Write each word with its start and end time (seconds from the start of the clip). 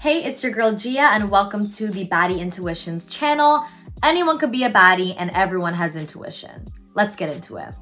Hey, 0.00 0.24
it's 0.24 0.42
your 0.42 0.50
girl 0.52 0.74
Gia, 0.74 1.12
and 1.12 1.28
welcome 1.28 1.68
to 1.72 1.88
the 1.88 2.08
Baddie 2.08 2.40
Intuitions 2.40 3.10
channel. 3.10 3.66
Anyone 4.02 4.38
could 4.38 4.50
be 4.50 4.64
a 4.64 4.70
baddie, 4.70 5.14
and 5.18 5.30
everyone 5.34 5.74
has 5.74 5.94
intuition. 5.94 6.64
Let's 6.94 7.16
get 7.16 7.28
into 7.28 7.58
it. 7.58 7.74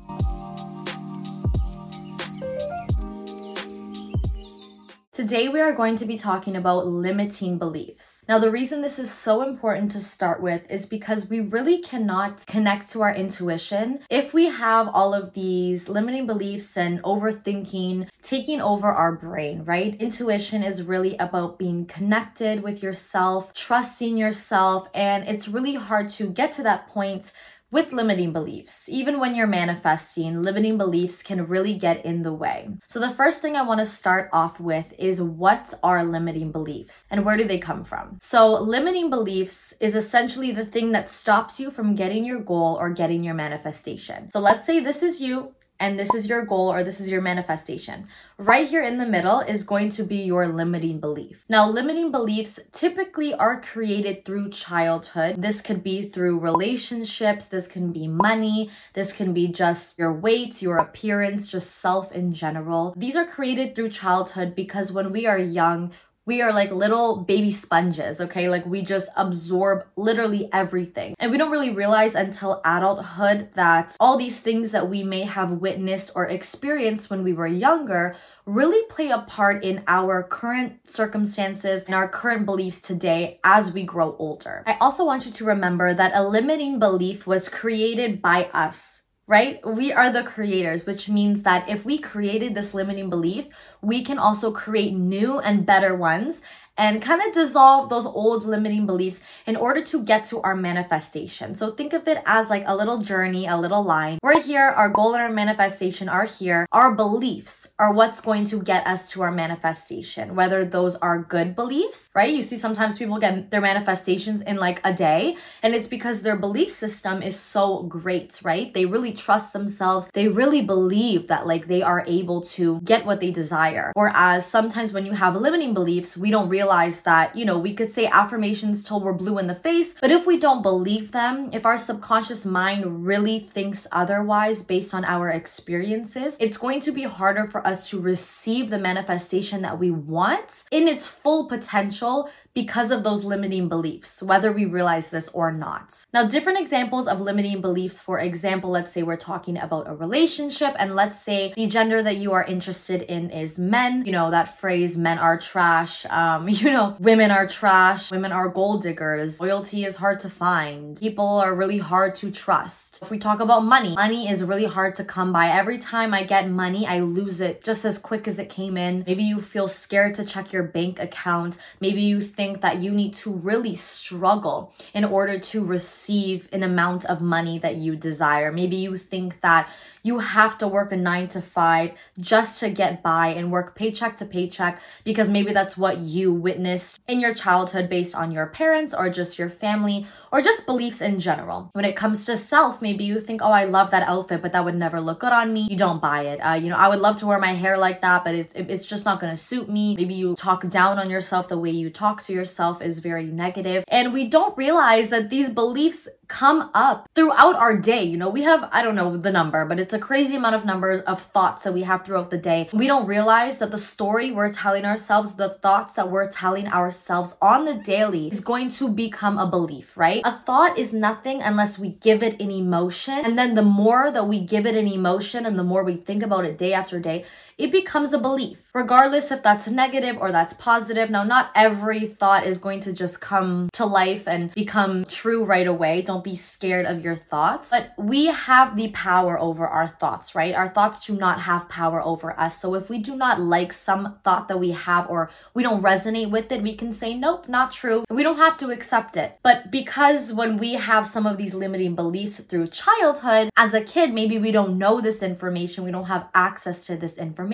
Today, 5.19 5.49
we 5.49 5.61
are 5.61 5.73
going 5.73 5.97
to 5.97 6.05
be 6.05 6.17
talking 6.17 6.55
about 6.55 6.87
limiting 6.87 7.59
beliefs. 7.59 8.23
Now, 8.29 8.39
the 8.39 8.53
reason 8.53 8.83
this 8.83 9.01
is 9.01 9.13
so 9.13 9.43
important 9.43 9.91
to 9.91 10.01
start 10.01 10.41
with 10.41 10.65
is 10.71 10.87
because 10.87 11.29
we 11.29 11.41
really 11.41 11.83
cannot 11.83 12.47
connect 12.47 12.89
to 12.91 13.03
our 13.03 13.13
intuition 13.13 13.99
if 14.11 14.33
we 14.33 14.45
have 14.45 14.87
all 14.87 15.15
of 15.15 15.35
these 15.35 15.89
limiting 15.89 16.25
beliefs 16.25 16.77
and 16.77 17.03
overthinking 17.03 18.09
taking 18.23 18.61
over 18.61 18.87
our 18.87 19.11
brain, 19.11 19.65
right? 19.65 20.01
Intuition 20.01 20.63
is 20.63 20.85
really 20.85 21.17
about 21.17 21.59
being 21.59 21.85
connected 21.87 22.63
with 22.63 22.81
yourself, 22.81 23.53
trusting 23.55 24.17
yourself, 24.17 24.87
and 24.95 25.27
it's 25.29 25.49
really 25.49 25.75
hard 25.75 26.11
to 26.11 26.29
get 26.29 26.53
to 26.53 26.63
that 26.63 26.87
point 26.87 27.33
with 27.71 27.93
limiting 27.93 28.33
beliefs. 28.33 28.89
Even 28.89 29.21
when 29.21 29.35
you're 29.35 29.47
manifesting, 29.47 30.43
limiting 30.43 30.79
beliefs 30.79 31.23
can 31.23 31.47
really 31.47 31.75
get 31.75 32.05
in 32.05 32.23
the 32.23 32.33
way. 32.33 32.69
So, 32.89 33.01
the 33.01 33.11
first 33.11 33.43
thing 33.43 33.57
I 33.57 33.63
want 33.63 33.81
to 33.81 33.87
start 33.87 34.31
off 34.33 34.59
with 34.59 34.87
is 34.99 35.21
what 35.21 35.75
are 35.83 36.05
limiting 36.05 36.53
beliefs 36.53 37.05
and 37.11 37.25
where 37.25 37.37
do 37.37 37.45
they 37.45 37.59
come 37.59 37.85
from? 37.85 38.19
So, 38.21 38.61
limiting 38.61 39.11
beliefs 39.11 39.75
is 39.81 39.95
essentially 39.95 40.53
the 40.53 40.67
thing 40.67 40.93
that 40.93 41.11
stops 41.11 41.61
you 41.61 41.71
from 41.71 41.95
getting 41.95 42.25
your 42.25 42.41
goal 42.41 42.77
or 42.81 42.91
getting 42.91 43.23
your 43.25 43.35
manifestation. 43.35 44.31
So, 44.31 44.41
let's 44.41 44.67
say 44.67 44.81
this 44.81 45.03
is 45.03 45.21
you 45.21 45.55
and 45.81 45.99
this 45.99 46.15
is 46.15 46.29
your 46.29 46.45
goal 46.45 46.73
or 46.73 46.83
this 46.83 47.01
is 47.01 47.11
your 47.11 47.21
manifestation. 47.21 48.09
Right 48.37 48.69
here 48.69 48.83
in 48.83 48.99
the 48.99 49.07
middle 49.07 49.41
is 49.41 49.63
going 49.63 49.91
to 49.91 50.03
be 50.03 50.17
your 50.17 50.49
limiting 50.49 51.01
belief. 51.01 51.45
Now, 51.49 51.69
limiting 51.69 52.11
beliefs 52.11 52.59
typically 52.73 53.33
are 53.35 53.61
created 53.61 54.25
through 54.25 54.51
childhood. 54.51 55.41
This 55.41 55.61
could 55.61 55.83
be 55.83 56.09
through 56.09 56.39
relationships, 56.39 57.47
this 57.47 57.67
can 57.67 57.93
be 57.93 58.09
money, 58.09 58.71
this 58.95 59.13
can 59.13 59.33
be 59.33 59.49
just 59.49 59.99
your 59.99 60.13
weight, 60.13 60.61
your 60.63 60.79
appearance, 60.79 61.49
just 61.49 61.71
self 61.77 62.11
in 62.13 62.33
general. 62.35 62.95
These 62.97 63.17
are 63.17 63.27
created 63.27 63.75
through 63.75 63.91
childhood 63.91 64.55
because 64.55 64.93
when 64.93 65.13
we 65.13 65.27
are 65.27 65.39
young, 65.39 65.93
we 66.29 66.43
are 66.43 66.53
like 66.53 66.71
little 66.71 67.23
baby 67.23 67.51
sponges, 67.51 68.21
okay? 68.21 68.51
Like 68.51 68.67
we 68.67 68.83
just 68.83 69.09
absorb 69.17 69.87
literally 69.97 70.51
everything. 70.53 71.15
And 71.19 71.33
we 71.33 71.39
don't 71.39 71.51
really 71.51 71.71
realize 71.71 72.15
until 72.15 72.61
adulthood 72.67 73.53
that 73.55 73.97
all 73.99 74.19
these 74.19 74.39
things 74.41 74.73
that 74.73 74.91
we 74.91 75.03
may 75.03 75.23
have 75.23 75.53
witnessed 75.53 76.13
or 76.15 76.27
experienced 76.27 77.09
when 77.09 77.25
we 77.25 77.33
were 77.33 77.47
younger 77.47 78.15
really 78.45 78.85
play 78.91 79.09
a 79.09 79.21
part 79.21 79.65
in 79.65 79.83
our 79.89 80.23
current 80.23 80.91
circumstances 80.91 81.85
and 81.85 81.95
our 81.95 82.09
current 82.09 82.45
beliefs 82.45 82.83
today 82.83 83.41
as 83.43 83.73
we 83.73 83.83
grow 83.83 84.15
older. 84.19 84.63
I 84.67 84.77
also 84.83 85.07
want 85.07 85.25
you 85.25 85.33
to 85.33 85.45
remember 85.45 85.95
that 85.95 86.13
a 86.15 86.23
limiting 86.23 86.79
belief 86.79 87.27
was 87.27 87.49
created 87.49 88.21
by 88.21 88.51
us 88.53 89.03
right? 89.29 89.65
We 89.65 89.93
are 89.93 90.11
the 90.11 90.25
creators, 90.25 90.87
which 90.87 91.09
means 91.09 91.45
that 91.45 91.69
if 91.69 91.85
we 91.85 91.99
created 91.99 92.55
this 92.55 92.75
limiting 92.75 93.11
belief, 93.11 93.47
we 93.83 94.03
can 94.03 94.19
also 94.19 94.51
create 94.51 94.95
new 94.95 95.39
and 95.39 95.67
better 95.67 95.95
ones 95.95 96.41
and 96.79 97.03
kind 97.03 97.21
of 97.21 97.35
dissolve 97.35 97.91
those 97.91 98.07
old 98.07 98.45
limiting 98.45 98.87
beliefs 98.87 99.21
in 99.47 99.57
order 99.57 99.83
to 99.83 100.03
get 100.03 100.25
to 100.27 100.41
our 100.43 100.55
manifestation. 100.55 101.57
So 101.57 101.73
think 101.73 101.93
of 101.93 102.07
it 102.07 102.23
as 102.25 102.49
like 102.49 102.63
a 102.67 102.77
little 102.77 102.99
journey, 102.99 103.47
a 103.47 103.57
little 103.57 103.83
line. 103.83 104.19
We're 104.23 104.41
here, 104.41 104.63
our 104.63 104.89
goal 104.89 105.15
and 105.15 105.23
our 105.23 105.29
manifestation 105.29 106.09
are 106.09 106.25
here. 106.25 106.67
Our 106.71 106.95
beliefs 106.95 107.69
are 107.81 107.93
what's 107.93 108.21
going 108.21 108.45
to 108.47 108.63
get 108.63 108.87
us 108.87 109.11
to 109.11 109.23
our 109.23 109.33
manifestation, 109.33 110.37
whether 110.37 110.65
those 110.65 110.95
are 110.97 111.19
good 111.19 111.57
beliefs, 111.57 112.09
right? 112.15 112.33
You 112.33 112.45
see, 112.45 112.59
sometimes 112.59 112.97
people 112.97 113.19
get 113.19 113.51
their 113.51 113.61
manifestations 113.61 114.41
in 114.41 114.57
like 114.57 114.81
a 114.85 114.95
day, 114.95 115.37
and 115.63 115.75
it's 115.75 115.89
because 115.89 116.23
their 116.23 116.37
belief 116.37 116.71
system 116.71 117.23
is 117.23 117.39
so 117.39 117.83
great, 117.83 118.41
right? 118.45 118.73
They 118.73 118.87
really 118.87 119.13
trust 119.13 119.53
themselves. 119.53 120.09
They 120.15 120.29
really 120.29 120.63
believe 120.63 121.27
that 121.27 121.47
like 121.47 121.67
they 121.67 121.83
are 121.83 122.05
able 122.07 122.43
to 122.43 122.81
get 122.83 123.05
what 123.05 123.19
they 123.19 123.33
desire. 123.33 123.93
Whereas 123.95 124.47
sometimes 124.47 124.93
when 124.93 125.07
you 125.07 125.13
have 125.13 125.35
limiting 125.35 125.75
beliefs, 125.75 126.17
we 126.17 126.31
don't 126.31 126.49
realize 126.49 126.68
realize 126.69 127.01
that, 127.01 127.35
you 127.35 127.47
know, 127.47 127.59
we 127.59 127.73
could 127.73 127.91
say 127.91 128.07
affirmations 128.07 128.85
till 128.85 129.01
we're 129.01 129.15
blue 129.15 129.39
in 129.39 129.47
the 129.47 129.55
face, 129.55 129.95
but 130.03 130.11
if 130.11 130.27
we 130.27 130.39
don't 130.39 130.61
believe 130.61 131.13
them, 131.13 131.49
if 131.51 131.65
our 131.65 131.79
subconscious 131.79 132.45
mind 132.45 133.07
really 133.07 133.39
thinks 133.55 133.87
otherwise 133.91 134.63
based 134.63 134.93
on 134.93 135.03
our 135.07 135.31
experiences, 135.31 136.37
it's 136.39 136.59
going 136.59 136.81
to 136.81 136.93
be 136.93 137.05
harder 137.05 137.47
for 137.47 137.67
us 137.67 137.89
to 137.89 137.99
receive 137.99 138.69
the 138.69 138.79
manifestation 138.79 139.63
that 139.63 139.79
we 139.79 139.91
want 139.91 140.65
in 140.71 140.87
its 140.89 141.07
full 141.07 141.49
potential 141.49 142.29
because 142.59 142.91
of 142.91 143.05
those 143.05 143.23
limiting 143.23 143.69
beliefs, 143.69 144.21
whether 144.21 144.51
we 144.51 144.65
realize 144.65 145.11
this 145.11 145.29
or 145.29 145.53
not. 145.53 146.05
Now, 146.13 146.27
different 146.27 146.59
examples 146.59 147.07
of 147.07 147.21
limiting 147.21 147.61
beliefs, 147.61 148.01
for 148.01 148.19
example, 148.19 148.69
let's 148.69 148.91
say 148.91 149.05
we're 149.05 149.17
talking 149.33 149.57
about 149.57 149.89
a 149.89 149.95
relationship, 149.95 150.75
and 150.77 150.97
let's 150.97 151.23
say 151.23 151.53
the 151.55 151.69
gender 151.69 152.03
that 152.03 152.17
you 152.17 152.33
are 152.33 152.43
interested 152.43 153.03
in 153.03 153.31
is 153.31 153.61
men. 153.61 154.05
You 154.05 154.11
know, 154.11 154.33
that 154.33 154.59
phrase, 154.59 154.97
men 154.97 155.19
are 155.19 155.39
trash. 155.39 156.05
Um, 156.19 156.49
you 156.49 156.71
know, 156.73 156.97
women 156.99 157.31
are 157.31 157.47
trash, 157.47 158.11
women 158.11 158.33
are 158.33 158.49
gold 158.49 158.83
diggers, 158.83 159.39
loyalty 159.41 159.85
is 159.85 159.95
hard 159.95 160.19
to 160.21 160.31
find, 160.31 160.99
people 160.99 161.29
are 161.45 161.55
really 161.55 161.79
hard 161.79 162.17
to 162.17 162.33
trust. 162.33 162.99
If 163.01 163.11
we 163.11 163.19
talk 163.19 163.39
about 163.39 163.61
money, 163.61 163.95
money 163.95 164.29
is 164.29 164.43
really 164.43 164.65
hard 164.65 164.97
to 164.97 165.05
come 165.05 165.33
by. 165.33 165.47
Every 165.51 165.79
time 165.79 166.13
I 166.13 166.25
get 166.25 166.51
money, 166.51 166.87
I 166.87 167.01
lose 167.01 167.41
it 167.41 167.63
just 167.63 167.85
as 167.85 167.99
quick 167.99 168.27
as 168.27 168.41
it 168.41 168.49
came 168.51 168.77
in. 168.77 169.05
Maybe 169.07 169.23
you 169.23 169.41
feel 169.41 169.69
scared 169.69 170.17
to 170.17 170.25
check 170.25 170.53
your 170.53 170.65
bank 170.65 170.99
account. 170.99 171.59
Maybe 171.81 172.01
you 172.01 172.21
think 172.21 172.48
think 172.49 172.63
that 172.63 172.83
you 172.83 172.91
need 172.91 173.15
to 173.15 173.31
really 173.31 173.75
struggle 173.75 174.73
in 174.95 175.05
order 175.05 175.39
to 175.39 175.63
receive 175.63 176.49
an 176.51 176.63
amount 176.63 177.05
of 177.05 177.21
money 177.21 177.59
that 177.59 177.77
you 177.77 177.95
desire. 177.95 178.51
Maybe 178.51 178.77
you 178.77 178.97
think 178.97 179.43
that 179.43 179.69
you 180.03 180.21
have 180.21 180.57
to 180.59 180.67
work 180.67 180.91
a 180.91 180.97
nine 180.97 181.29
to 181.29 181.43
five 181.43 181.93
just 182.19 182.61
to 182.61 182.71
get 182.71 183.03
by 183.03 183.29
and 183.29 183.53
work 183.53 183.75
paycheck 183.75 184.17
to 184.17 184.25
paycheck 184.25 184.81
because 185.05 185.29
maybe 185.29 185.53
that's 185.53 185.77
what 185.77 185.99
you 185.99 186.33
witnessed 186.33 186.99
in 187.07 187.21
your 187.21 187.35
childhood 187.35 187.91
based 187.91 188.15
on 188.15 188.31
your 188.31 188.47
parents 188.47 188.95
or 188.95 189.11
just 189.11 189.39
your 189.39 189.51
family 189.51 190.07
or 190.33 190.43
just 190.43 190.67
beliefs 190.67 191.01
in 191.01 191.21
general. 191.21 191.71
When 191.73 191.85
it 191.85 191.97
comes 191.97 192.25
to 192.27 192.37
self, 192.37 192.83
maybe 192.83 193.05
you 193.05 193.21
think, 193.21 193.43
oh, 193.43 193.51
I 193.51 193.65
love 193.65 193.91
that 193.91 194.09
outfit, 194.09 194.43
but 194.43 194.53
that 194.53 194.65
would 194.65 194.75
never 194.75 195.01
look 195.01 195.21
good 195.21 195.33
on 195.33 195.53
me. 195.53 195.67
You 195.71 195.77
don't 195.77 196.01
buy 196.01 196.23
it. 196.23 196.39
Uh, 196.39 196.55
you 196.55 196.71
know, 196.71 196.77
I 196.77 196.89
would 196.89 197.01
love 197.01 197.17
to 197.19 197.27
wear 197.27 197.39
my 197.39 197.55
hair 197.55 197.79
like 197.79 198.01
that, 198.03 198.25
but 198.25 198.35
it's, 198.35 198.53
it's 198.55 198.87
just 198.87 199.05
not 199.05 199.21
going 199.21 199.35
to 199.35 199.43
suit 199.43 199.69
me. 199.69 199.97
Maybe 199.97 200.15
you 200.15 200.35
talk 200.37 200.69
down 200.69 200.99
on 200.99 201.11
yourself. 201.11 201.49
The 201.49 201.59
way 201.59 201.71
you 201.71 201.91
talk 201.91 202.23
to 202.25 202.33
yourself 202.33 202.83
is 202.83 202.99
very 202.99 203.25
negative. 203.25 203.85
And 203.89 204.13
we 204.13 204.29
don't 204.29 204.57
realize 204.57 205.11
that 205.11 205.31
these 205.31 205.51
beliefs 205.51 206.09
come 206.29 206.71
up 206.75 207.09
throughout 207.15 207.57
our 207.57 207.77
day. 207.77 208.05
You 208.05 208.17
know, 208.17 208.29
we 208.29 208.43
have, 208.43 208.69
I 208.71 208.83
don't 208.83 208.95
know 208.95 209.17
the 209.17 209.33
number, 209.33 209.65
but 209.65 209.81
it's 209.81 209.95
a 209.95 209.99
crazy 209.99 210.37
amount 210.37 210.55
of 210.55 210.65
numbers 210.65 211.01
of 211.01 211.23
thoughts 211.23 211.65
that 211.65 211.75
we 211.75 211.83
have 211.83 212.05
throughout 212.05 212.31
the 212.31 212.39
day. 212.39 212.69
We 212.73 212.87
don't 212.87 213.07
realize 213.07 213.59
that 213.59 213.71
the 213.71 213.79
story 213.79 214.31
we're 214.31 214.53
telling 214.53 214.85
ourselves, 214.85 215.35
the 215.35 215.59
thoughts 215.61 215.95
that 215.95 216.11
we're 216.11 216.31
telling 216.31 216.69
ourselves 216.69 217.37
on 217.41 217.65
the 217.65 217.75
daily 217.75 218.29
is 218.29 218.41
going 218.41 218.71
to 218.73 218.89
become 218.89 219.39
a 219.39 219.47
belief, 219.47 219.97
right? 219.97 220.23
A 220.25 220.33
thought 220.33 220.79
is 220.79 220.93
nothing 220.93 221.43
unless 221.43 221.79
we 221.79 221.91
give 221.91 222.23
it 222.23 222.41
an 222.41 222.51
emotion. 222.51 223.19
And 223.25 223.39
then 223.39 223.55
the 223.55 223.63
more 223.63 224.11
that 224.11 224.29
we 224.29 224.41
give 224.41 224.67
it 224.67 224.77
an 224.77 224.87
emotion 224.87 225.47
and 225.47 225.59
the 225.59 225.65
more 225.65 225.83
we 225.83 225.97
think 225.97 226.23
about 226.23 226.45
it 226.45 226.59
day 226.59 226.73
after 226.73 227.01
day, 227.01 227.25
it 227.59 227.73
becomes 227.73 228.13
a 228.13 228.19
belief, 228.19 228.71
regardless 228.73 229.33
if 229.33 229.43
that's 229.43 229.67
negative 229.67 230.17
or 230.21 230.31
that's 230.31 230.55
positive. 230.55 231.11
Now, 231.11 231.25
not 231.25 231.51
every 231.57 232.07
thought 232.07 232.47
is 232.47 232.57
going 232.59 232.81
to 232.81 232.93
just 232.93 233.21
come 233.21 233.69
to 233.73 233.85
life 233.85 234.29
and 234.29 234.55
become 234.55 235.05
true 235.07 235.45
right 235.45 235.67
away. 235.67 236.03
Don't 236.03 236.23
be 236.23 236.37
scared 236.37 236.87
of 236.87 237.05
your 237.05 237.17
thoughts, 237.17 237.71
but 237.71 237.93
we 237.99 238.27
have 238.27 238.77
the 238.77 238.91
power 238.91 239.39
over 239.41 239.67
our 239.67 239.89
thoughts, 239.89 240.37
right? 240.37 240.55
Our 240.55 240.69
thoughts 240.69 241.05
do 241.05 241.17
not 241.17 241.41
have 241.43 241.69
power 241.69 242.01
over 242.01 242.39
us. 242.39 242.61
So 242.61 242.75
if 242.75 242.89
we 242.89 242.99
do 242.99 243.17
not 243.17 243.41
like 243.41 243.73
some 243.73 244.19
thought 244.23 244.47
that 244.47 244.61
we 244.61 244.71
have 244.71 245.11
or 245.11 245.29
we 245.53 245.65
don't 245.65 245.83
resonate 245.83 246.31
with 246.31 246.53
it, 246.53 246.63
we 246.63 246.77
can 246.77 246.93
say, 246.93 247.15
nope, 247.15 247.49
not 247.49 247.73
true. 247.73 248.05
We 248.09 248.23
don't 248.23 248.37
have 248.37 248.57
to 248.59 248.71
accept 248.71 249.17
it. 249.17 249.37
But 249.43 249.73
because 249.73 250.33
when 250.33 250.59
we 250.59 250.75
have 250.75 251.05
some 251.05 251.27
of 251.27 251.37
these 251.37 251.55
limiting 251.55 251.97
beliefs 251.97 252.39
through 252.39 252.69
childhood, 252.69 253.51
as 253.57 253.75
a 253.75 253.81
kid, 253.81 254.15
maybe 254.15 254.39
we 254.39 254.53
don't 254.53 254.79
know 254.79 255.01
this 255.01 255.25
information, 255.25 255.83
we 255.83 255.91
don't 255.91 256.05
have 256.05 256.29
access 256.35 256.87
to 256.87 256.97
this 256.97 257.19
information, 257.19 257.48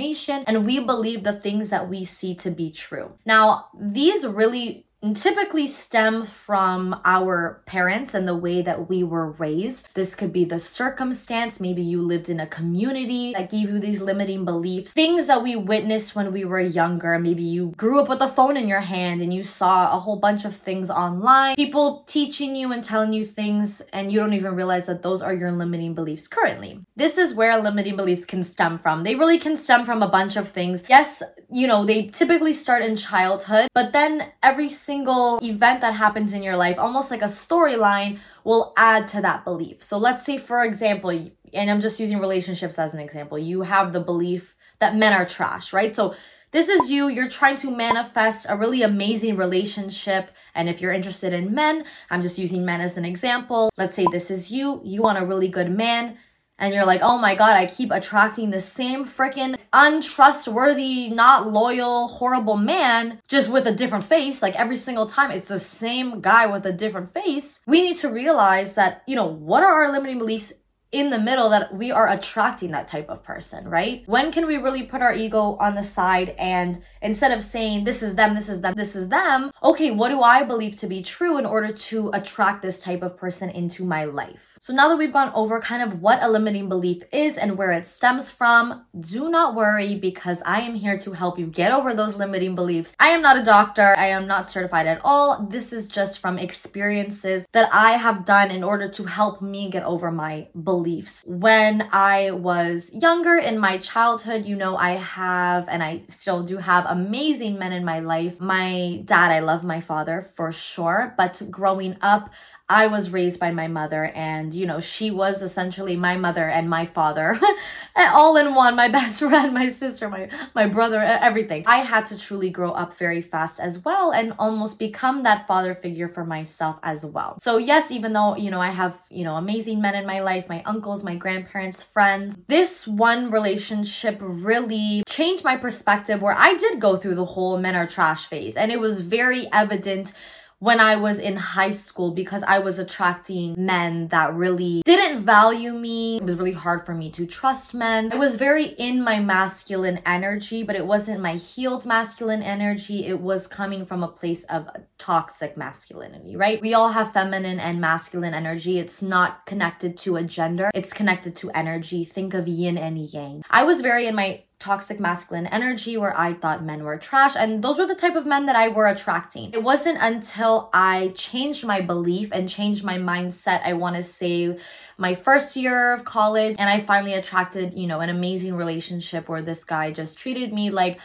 and 0.47 0.67
we 0.67 0.81
believe 0.81 1.23
the 1.23 1.33
things 1.33 1.71
that 1.71 1.89
we 1.89 2.05
see 2.05 2.35
to 2.37 2.51
be 2.51 2.71
true. 2.71 3.13
Now, 3.25 3.69
these 3.79 4.27
really 4.27 4.87
typically 5.13 5.67
stem 5.67 6.25
from 6.25 7.01
our 7.05 7.63
parents 7.67 8.15
and 8.15 8.27
the 8.27 8.37
way 8.37 8.63
that 8.63 8.89
we 8.89 9.05
were 9.05 9.33
raised. 9.33 9.89
This 9.95 10.15
could 10.15 10.33
be 10.33 10.45
the 10.45 10.59
circumstance. 10.59 11.61
Maybe 11.61 11.83
you 11.83 12.01
lived 12.01 12.29
in 12.29 12.41
a 12.41 12.47
community 12.47 13.33
that 13.35 13.51
gave 13.51 13.69
you 13.69 13.79
these 13.79 14.01
limiting 14.01 14.45
beliefs. 14.45 14.93
Things 14.93 15.27
that 15.27 15.43
we 15.43 15.57
witnessed 15.57 16.17
when 16.17 16.33
we 16.33 16.45
were 16.45 16.61
younger. 16.61 17.19
Maybe 17.19 17.43
you 17.43 17.75
grew 17.77 18.01
up 18.01 18.09
with 18.09 18.21
a 18.21 18.29
phone 18.29 18.57
in 18.57 18.69
your 18.69 18.81
hand 18.81 19.21
and 19.21 19.35
you 19.35 19.45
saw 19.45 19.95
a 19.95 20.01
whole 20.01 20.17
bunch 20.17 20.45
of 20.45 20.57
things 20.57 20.89
online. 20.89 21.57
People 21.57 22.05
teaching 22.07 22.55
you 22.55 22.73
and 22.73 22.83
telling 22.83 23.13
you 23.13 23.27
things, 23.27 23.83
and 23.93 24.11
you 24.11 24.21
don't 24.21 24.33
even 24.33 24.55
realize 24.55 24.87
that 24.87 25.03
those 25.03 25.21
are 25.23 25.35
your 25.35 25.53
limiting 25.53 25.95
beliefs 25.95 26.29
currently. 26.29 26.81
This 26.97 27.19
is 27.19 27.35
where 27.35 27.61
limiting 27.61 27.97
beliefs 27.97 28.25
can 28.25 28.45
stem 28.45 28.79
from. 28.79 29.03
They 29.03 29.17
really 29.17 29.39
can 29.39 29.57
stem 29.57 29.85
from 29.85 30.03
a 30.03 30.09
bunch 30.09 30.37
of 30.37 30.49
things. 30.49 30.85
Yes, 30.89 31.23
you 31.51 31.67
know, 31.67 31.85
they 31.85 32.07
typically 32.07 32.53
start 32.53 32.83
in 32.83 32.97
childhood, 32.97 33.69
but 33.75 33.93
then 33.93 34.33
every 34.43 34.71
single 34.71 34.94
event 35.43 35.81
that 35.81 35.95
happens 35.95 36.33
in 36.33 36.43
your 36.43 36.57
life, 36.57 36.79
almost 36.79 37.11
like 37.11 37.23
a 37.23 37.27
storyline, 37.27 38.19
will 38.45 38.73
add 38.77 39.09
to 39.09 39.21
that 39.23 39.45
belief. 39.45 39.83
So 39.83 39.99
let's 39.99 40.25
say, 40.25 40.39
for 40.39 40.65
example, 40.65 41.11
and 41.11 41.71
I'm 41.71 41.81
just 41.81 41.99
using 41.99 42.19
relationships 42.19 42.79
as 42.79 42.95
an 42.95 43.01
example, 43.01 43.39
you 43.39 43.63
have 43.63 43.93
the 43.93 44.01
belief 44.01 44.55
that 44.79 44.97
men 44.97 45.13
are 45.13 45.27
trash, 45.27 45.73
right? 45.73 45.95
So 45.95 46.15
this 46.51 46.69
is 46.69 46.89
you, 46.89 47.09
you're 47.09 47.29
trying 47.29 47.57
to 47.59 47.71
manifest 47.71 48.47
a 48.49 48.57
really 48.57 48.83
amazing 48.83 49.37
relationship. 49.37 50.31
And 50.55 50.69
if 50.69 50.81
you're 50.81 50.93
interested 50.93 51.33
in 51.33 51.53
men, 51.53 51.85
I'm 52.11 52.23
just 52.23 52.39
using 52.39 52.65
men 52.65 52.81
as 52.81 52.97
an 52.97 53.05
example. 53.05 53.71
Let's 53.77 53.97
say 53.97 54.07
this 54.13 54.31
is 54.31 54.53
you, 54.53 54.81
you 54.85 55.03
want 55.03 55.19
a 55.19 55.27
really 55.27 55.49
good 55.49 55.71
man 55.71 56.17
and 56.59 56.73
you're 56.75 56.87
like, 56.87 57.01
oh 57.03 57.19
my 57.19 57.35
god, 57.35 57.57
I 57.57 57.67
keep 57.67 57.91
attracting 57.91 58.51
the 58.51 58.61
same 58.61 59.05
freaking 59.05 59.59
untrustworthy, 59.73 61.09
not 61.11 61.49
loyal, 61.49 62.09
horrible 62.09 62.57
man 62.57 63.21
just 63.29 63.51
with 63.51 63.67
a 63.67 63.73
different 63.73 64.05
face. 64.05 64.43
Like 64.43 64.55
every 64.55 64.77
single 64.77 65.07
time, 65.07 65.31
it's 65.31 65.49
the 65.49 65.59
same 65.59 66.21
guy 66.21 66.47
with 66.47 66.65
a 66.67 66.73
different 66.73 67.13
face. 67.13 67.61
We 67.67 67.83
need 67.83 67.99
to 67.99 68.09
realize 68.09 68.75
that, 68.75 69.03
you 69.07 69.17
know, 69.17 69.27
what 69.27 69.63
are 69.63 69.85
our 69.85 69.93
limiting 69.93 70.19
beliefs 70.19 70.53
in 70.95 71.11
the 71.11 71.19
middle 71.19 71.51
that 71.51 71.75
we 71.75 71.91
are 71.91 72.09
attracting 72.09 72.71
that 72.71 72.87
type 72.87 73.11
of 73.11 73.21
person, 73.25 73.69
right? 73.69 74.05
When 74.07 74.31
can 74.31 74.47
we 74.47 74.59
really 74.59 74.85
put 74.85 75.03
our 75.03 75.13
ego 75.13 75.57
on 75.59 75.75
the 75.75 75.83
side 75.83 76.37
and 76.39 76.81
instead 77.03 77.33
of 77.33 77.43
saying 77.43 77.83
this 77.83 78.01
is 78.01 78.15
them, 78.15 78.37
this 78.37 78.49
is 78.49 78.61
them, 78.61 78.75
this 78.77 78.95
is 78.95 79.09
them, 79.09 79.51
okay, 79.61 79.91
what 79.91 80.11
do 80.11 80.23
I 80.23 80.45
believe 80.45 80.79
to 80.79 80.87
be 80.87 81.03
true 81.03 81.37
in 81.37 81.47
order 81.47 81.73
to 81.73 82.11
attract 82.15 82.63
this 82.63 82.81
type 82.81 83.03
of 83.03 83.17
person 83.17 83.51
into 83.51 83.85
my 83.85 84.05
life? 84.05 84.57
So 84.61 84.73
now 84.73 84.89
that 84.89 84.97
we've 84.97 85.13
gone 85.13 85.33
over 85.35 85.61
kind 85.61 85.83
of 85.83 86.01
what 86.01 86.23
a 86.23 86.29
limiting 86.29 86.69
belief 86.69 87.03
is 87.13 87.37
and 87.37 87.59
where 87.59 87.73
it 87.73 87.87
stems 87.87 88.31
from, 88.31 88.85
do 89.01 89.29
not 89.29 89.57
worry 89.57 89.97
because 89.97 90.43
I 90.47 90.61
am 90.61 90.77
here 90.77 90.97
to 91.01 91.13
help 91.13 91.41
you 91.41 91.47
get 91.47 91.73
over 91.73 91.93
those 91.93 92.15
limiting 92.15 92.55
beliefs. 92.55 92.95
I 93.01 93.09
am 93.09 93.21
not 93.21 93.37
a 93.37 93.45
doctor, 93.45 93.95
I 93.99 94.07
am 94.07 94.29
not 94.29 94.49
certified 94.49 94.87
at 94.87 95.01
all. 95.05 95.49
This 95.51 95.73
is 95.73 95.89
just 95.89 96.21
from 96.21 96.39
experiences 96.39 97.47
that 97.53 97.69
I 97.75 97.93
have 97.97 98.25
done 98.25 98.53
in 98.53 98.63
order 98.63 98.89
to 98.91 99.05
help 99.05 99.43
me 99.43 99.69
get 99.69 99.83
over 99.83 100.13
my 100.13 100.47
beliefs 100.63 100.84
beliefs. 100.85 101.25
When 101.27 101.89
I 101.93 102.31
was 102.31 102.91
younger 102.93 103.37
in 103.37 103.59
my 103.59 103.79
childhood, 103.79 104.45
you 104.45 104.57
know, 104.57 104.77
I 104.77 104.93
have 104.93 105.69
and 105.69 105.83
I 105.83 106.03
still 106.09 106.43
do 106.43 106.59
have 106.59 106.85
amazing 106.87 107.59
men 107.59 107.73
in 107.73 107.85
my 107.85 108.01
life. 108.01 108.41
My 108.41 109.03
dad, 109.05 109.31
I 109.31 109.41
love 109.41 109.65
my 109.65 109.81
father 109.81 110.31
for 110.37 110.53
sure, 110.53 111.15
but 111.17 111.43
growing 111.51 111.97
up, 112.03 112.31
I 112.69 112.87
was 112.87 113.11
raised 113.11 113.39
by 113.39 113.51
my 113.51 113.69
mother, 113.69 114.07
and 114.15 114.55
you 114.55 114.65
know, 114.65 114.81
she 114.81 115.11
was 115.11 115.43
essentially 115.43 115.97
my 115.97 116.17
mother 116.17 116.49
and 116.49 116.71
my 116.71 116.87
father, 116.87 117.39
all 117.97 118.39
in 118.39 118.55
one. 118.55 118.75
My 118.75 118.89
best 118.99 119.19
friend, 119.19 119.53
my 119.53 119.69
sister, 119.69 120.09
my 120.09 120.31
my 120.55 120.67
brother, 120.67 120.99
everything. 120.99 121.65
I 121.67 121.79
had 121.79 122.07
to 122.07 122.19
truly 122.19 122.49
grow 122.49 122.71
up 122.71 122.97
very 122.97 123.21
fast 123.21 123.61
as 123.61 123.85
well, 123.85 124.13
and 124.13 124.33
almost 124.39 124.79
become 124.79 125.25
that 125.25 125.47
father 125.47 125.75
figure 125.75 126.09
for 126.09 126.25
myself 126.25 126.79
as 126.83 127.05
well. 127.05 127.39
So 127.43 127.59
yes, 127.59 127.91
even 127.91 128.15
though 128.15 128.35
you 128.35 128.51
know 128.51 128.61
I 128.61 128.71
have 128.71 128.99
you 129.11 129.25
know 129.25 129.35
amazing 129.35 129.83
men 129.83 129.95
in 129.95 130.07
my 130.07 130.21
life, 130.21 130.49
my 130.49 130.63
uncles, 130.65 131.05
my 131.05 131.17
grandparents, 131.17 131.83
friends, 131.83 132.39
this 132.49 132.89
one 132.89 133.31
relationship 133.31 134.17
really 134.21 135.03
changed 135.07 135.45
my 135.45 135.59
perspective. 135.59 136.23
Where 136.23 136.37
I 136.37 136.55
did 136.55 136.81
go 136.81 136.97
through 136.97 137.17
the 137.17 137.27
whole 137.27 137.59
men 137.59 137.75
are 137.75 137.87
trash 137.87 138.25
phase, 138.25 138.57
and 138.57 138.73
it 138.73 138.81
was 138.81 139.03
very 139.03 139.49
evident 139.53 140.15
when 140.59 140.81
I 140.81 140.97
was 140.97 141.19
in 141.19 141.37
high 141.37 141.71
school 141.71 142.13
because 142.13 142.43
I 142.43 142.59
was 142.59 142.79
attracting 142.79 143.55
men 143.59 144.09
that 144.09 144.35
really 144.35 144.83
didn't 144.85 145.25
value 145.25 145.73
me. 145.73 146.17
It 146.17 146.25
was 146.25 146.37
really 146.37 146.53
hard 146.53 146.87
for 146.87 146.95
me 146.95 147.11
to 147.13 147.27
trust 147.27 147.75
men. 147.75 148.13
I 148.13 148.17
was 148.17 148.37
very 148.37 148.65
in 148.65 149.03
my 149.03 149.21
masculine 149.21 150.01
energy, 150.07 150.63
but 150.63 150.77
it 150.77 150.87
wasn't 150.87 151.21
my 151.21 151.35
healed 151.35 151.85
masculine 151.85 152.43
energy. 152.43 153.07
It 153.07 153.21
was 153.21 153.47
coming 153.47 153.85
from 153.85 154.03
a 154.03 154.09
place 154.09 154.45
of 154.45 154.69
toxic 154.99 155.57
masculinity, 155.57 156.37
right? 156.37 156.61
We 156.61 156.75
all 156.75 156.91
have 156.91 157.13
feminine 157.13 157.61
and 157.61 157.81
masculine 157.81 158.35
energy. 158.35 158.79
It's 158.79 159.03
not 159.03 159.47
connected 159.47 159.97
to 159.99 160.17
a 160.17 160.23
gender, 160.23 160.71
it's 160.75 160.93
connected 160.93 161.37
to 161.37 161.51
energy. 161.51 162.05
Think 162.05 162.35
of 162.35 162.49
yin 162.49 162.79
and 162.79 162.99
yang. 162.99 163.43
I 163.51 163.65
was 163.65 163.81
very 163.81 164.07
in 164.07 164.15
my 164.15 164.45
toxic 164.59 164.99
masculine 164.99 165.47
energy 165.49 165.97
where 165.97 166.19
I 166.19 166.33
thought 166.33 166.65
men 166.65 166.85
were 166.85 166.97
trash. 166.97 167.35
And 167.37 167.63
those 167.63 167.79
were 167.79 167.87
the 167.87 167.95
type 167.95 168.17
of 168.17 168.25
men 168.25 168.47
that 168.47 168.57
I 168.57 168.69
were 168.69 168.87
attracting. 168.87 169.53
It 169.53 169.63
wasn't 169.63 169.99
until 170.01 170.71
I 170.73 171.13
changed 171.15 171.67
my 171.67 171.81
belief 171.81 172.31
and 172.33 172.49
changed 172.49 172.85
my 172.85 172.97
mindset, 172.97 173.61
I 173.65 173.75
want 173.75 173.97
to 173.97 174.03
say 174.03 174.57
my 174.97 175.15
first 175.15 175.57
year 175.57 175.93
of 175.93 176.05
college, 176.05 176.57
and 176.59 176.71
I 176.71 176.81
finally 176.81 177.15
attracted, 177.15 177.75
you 177.75 177.87
know, 177.87 178.01
an 178.01 178.11
amazing 178.11 178.55
relationship 178.55 179.29
where 179.29 179.43
this 179.43 179.65
guy 179.65 179.91
just 179.91 180.19
treated 180.19 180.53
me 180.53 180.71
like 180.71 181.01